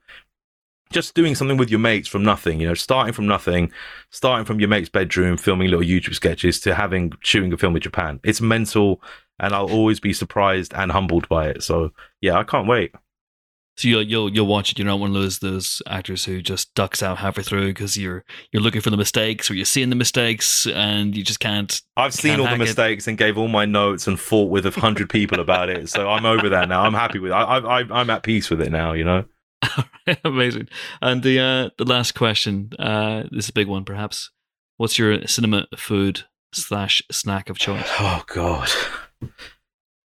[0.92, 2.60] just doing something with your mates from nothing.
[2.60, 3.72] You know, starting from nothing,
[4.10, 7.84] starting from your mate's bedroom, filming little YouTube sketches to having shooting a film with
[7.84, 8.20] Japan.
[8.24, 9.02] It's mental,
[9.40, 11.64] and I'll always be surprised and humbled by it.
[11.64, 12.94] So yeah, I can't wait.
[13.76, 14.80] So you'll you'll you'll watch it.
[14.80, 18.26] You're not one of those those actors who just ducks out halfway through because you're
[18.52, 21.80] you're looking for the mistakes or you're seeing the mistakes and you just can't.
[21.96, 22.64] I've seen can't all the hack it.
[22.64, 25.90] mistakes and gave all my notes and fought with a hundred people about it.
[25.90, 26.82] So I'm over that now.
[26.82, 27.36] I'm happy with it.
[27.36, 28.94] I, I- I'm at peace with it now.
[28.94, 29.26] You know.
[30.24, 30.70] Amazing.
[31.02, 32.72] And the uh, the last question.
[32.78, 34.32] Uh, this is a big one, perhaps.
[34.78, 37.88] What's your cinema food slash snack of choice?
[38.00, 38.70] Oh God.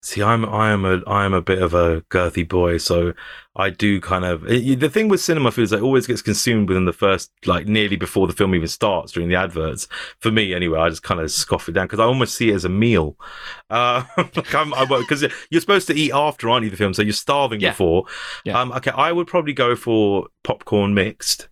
[0.07, 3.11] See, I'm I am a I am a bit of a girthy boy, so
[3.57, 6.69] I do kind of it- the thing with cinema food is it always gets consumed
[6.69, 9.85] within the first like nearly before the film even starts during the adverts.
[10.21, 12.55] For me, anyway, I just kind of scoff it down because I almost see it
[12.55, 13.17] as a meal.
[13.69, 14.69] Uh, like I'm
[15.01, 16.69] because you're supposed to eat after, aren't you?
[16.69, 17.71] The film, so you're starving Yeah.
[17.71, 18.05] before.
[18.45, 18.57] Yeah.
[18.61, 21.49] Um, okay, I would probably go for popcorn mixed.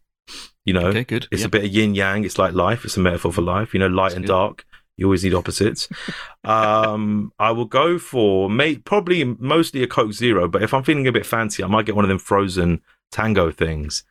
[0.63, 1.27] You know, Okay, good.
[1.29, 2.23] it's a bit of yin yang.
[2.23, 2.85] It's like life.
[2.85, 3.73] It's a metaphor for life.
[3.73, 4.31] You know, light That's and good.
[4.31, 4.65] dark.
[4.97, 5.89] You always need opposites.
[6.43, 11.07] um, I will go for may, probably mostly a Coke Zero, but if I'm feeling
[11.07, 12.81] a bit fancy, I might get one of them frozen
[13.11, 14.03] tango things.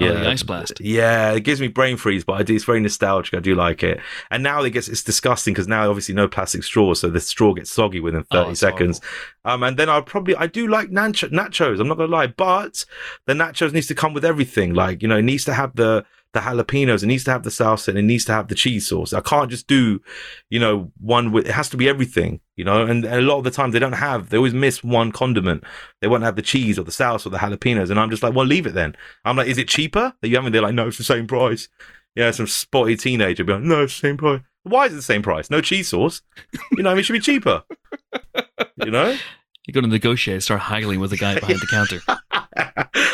[0.00, 0.80] Oh, the Ice Blast.
[0.80, 2.54] Yeah, it gives me brain freeze, but I do.
[2.54, 3.34] It's very nostalgic.
[3.34, 3.98] I do like it.
[4.30, 7.52] And now it gets it's disgusting because now obviously no plastic straw, so the straw
[7.52, 9.00] gets soggy within Oh, thirty it's seconds.
[9.44, 11.80] Um, and then I'll probably I do like nacho, nachos.
[11.80, 12.84] I'm not gonna lie, but
[13.26, 14.72] the nachos needs to come with everything.
[14.74, 16.04] Like you know, it needs to have the
[16.34, 18.88] the jalapenos, it needs to have the salsa, and it needs to have the cheese
[18.88, 19.12] sauce.
[19.12, 20.00] I can't just do,
[20.50, 21.46] you know, one with.
[21.46, 22.40] It has to be everything.
[22.56, 24.30] You know, and, and a lot of the time they don't have.
[24.30, 25.64] They always miss one condiment.
[26.00, 28.34] They won't have the cheese or the salsa or the jalapenos, and I'm just like,
[28.34, 28.96] well, leave it then.
[29.24, 30.52] I'm like, is it cheaper that you having?
[30.52, 31.68] They're like, no, it's the same price.
[32.14, 34.40] Yeah, some spotty teenager be like, no, it's the same price.
[34.64, 35.50] Why is it the same price?
[35.50, 36.20] No cheese sauce.
[36.72, 37.62] You know, I mean, it should be cheaper.
[38.84, 39.16] You know.
[39.68, 42.00] You're going to negotiate, start haggling with the guy behind the counter.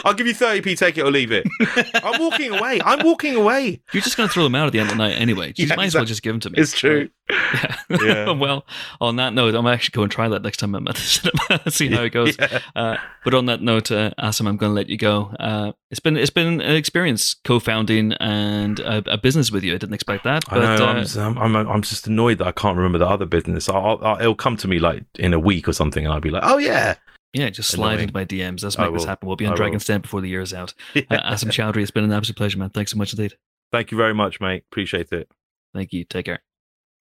[0.04, 1.44] I'll give you 30p, take it or leave it.
[1.94, 2.78] I'm walking away.
[2.84, 3.80] I'm walking away.
[3.92, 5.52] You're just going to throw them out at the end of the night anyway.
[5.56, 6.58] You Yeah, might as well just give them to me.
[6.58, 7.08] It's true.
[7.28, 7.76] Yeah.
[7.90, 8.30] Yeah.
[8.32, 8.66] well,
[9.00, 11.70] on that note, I'm actually going to try that next time I'm at the cinema.
[11.70, 12.38] See how it goes.
[12.38, 15.34] Uh, but on that note, uh, Asim, I'm going to let you go.
[15.40, 19.74] Uh, it's been it's been an experience co-founding and a, a business with you.
[19.74, 20.84] I didn't expect that, I know.
[20.84, 23.68] Uh, I'm, just, I'm, I'm, just annoyed that I can't remember the other business.
[23.68, 26.30] I'll, I'll, it'll come to me like in a week or something, and I'll be
[26.30, 26.96] like, "Oh yeah,
[27.32, 28.64] yeah, just slide into my DMs.
[28.64, 29.28] Let's make this happen.
[29.28, 29.56] We'll be on I.
[29.56, 30.74] Dragon's Den before the year is out.
[30.96, 32.70] Uh, Asim Chaudhry, it's been an absolute pleasure, man.
[32.70, 33.36] Thanks so much indeed.
[33.70, 34.64] Thank you very much, mate.
[34.70, 35.28] Appreciate it.
[35.72, 36.02] Thank you.
[36.04, 36.42] Take care.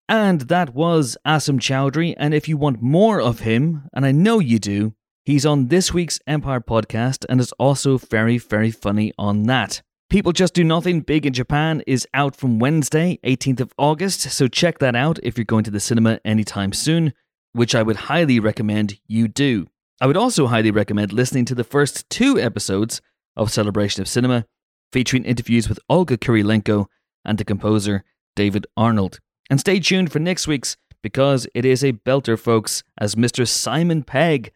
[0.09, 2.15] And that was Asim Chaudhry.
[2.17, 4.95] And if you want more of him, and I know you do,
[5.31, 9.81] he's on this week's Empire podcast and is also very, very funny on that.
[10.09, 14.49] People Just Do Nothing Big in Japan is out from Wednesday, 18th of August, so
[14.49, 17.13] check that out if you're going to the cinema anytime soon,
[17.53, 19.69] which I would highly recommend you do.
[20.01, 23.01] I would also highly recommend listening to the first two episodes
[23.37, 24.47] of Celebration of Cinema,
[24.93, 26.87] featuring interviews with Olga Kurylenko
[27.25, 28.03] and the composer
[28.35, 29.21] David Arnold.
[29.49, 33.47] And stay tuned for next week's because it is a belter, folks, as Mr.
[33.47, 34.51] Simon Pegg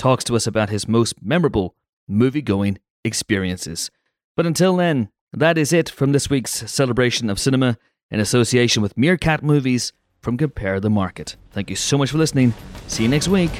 [0.00, 1.74] talks to us about his most memorable
[2.08, 3.90] movie going experiences.
[4.34, 7.76] But until then, that is it from this week's celebration of cinema
[8.10, 9.92] in association with Meerkat Movies
[10.22, 11.36] from Compare the Market.
[11.50, 12.54] Thank you so much for listening.
[12.86, 13.52] See you next week.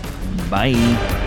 [0.49, 1.20] Bye.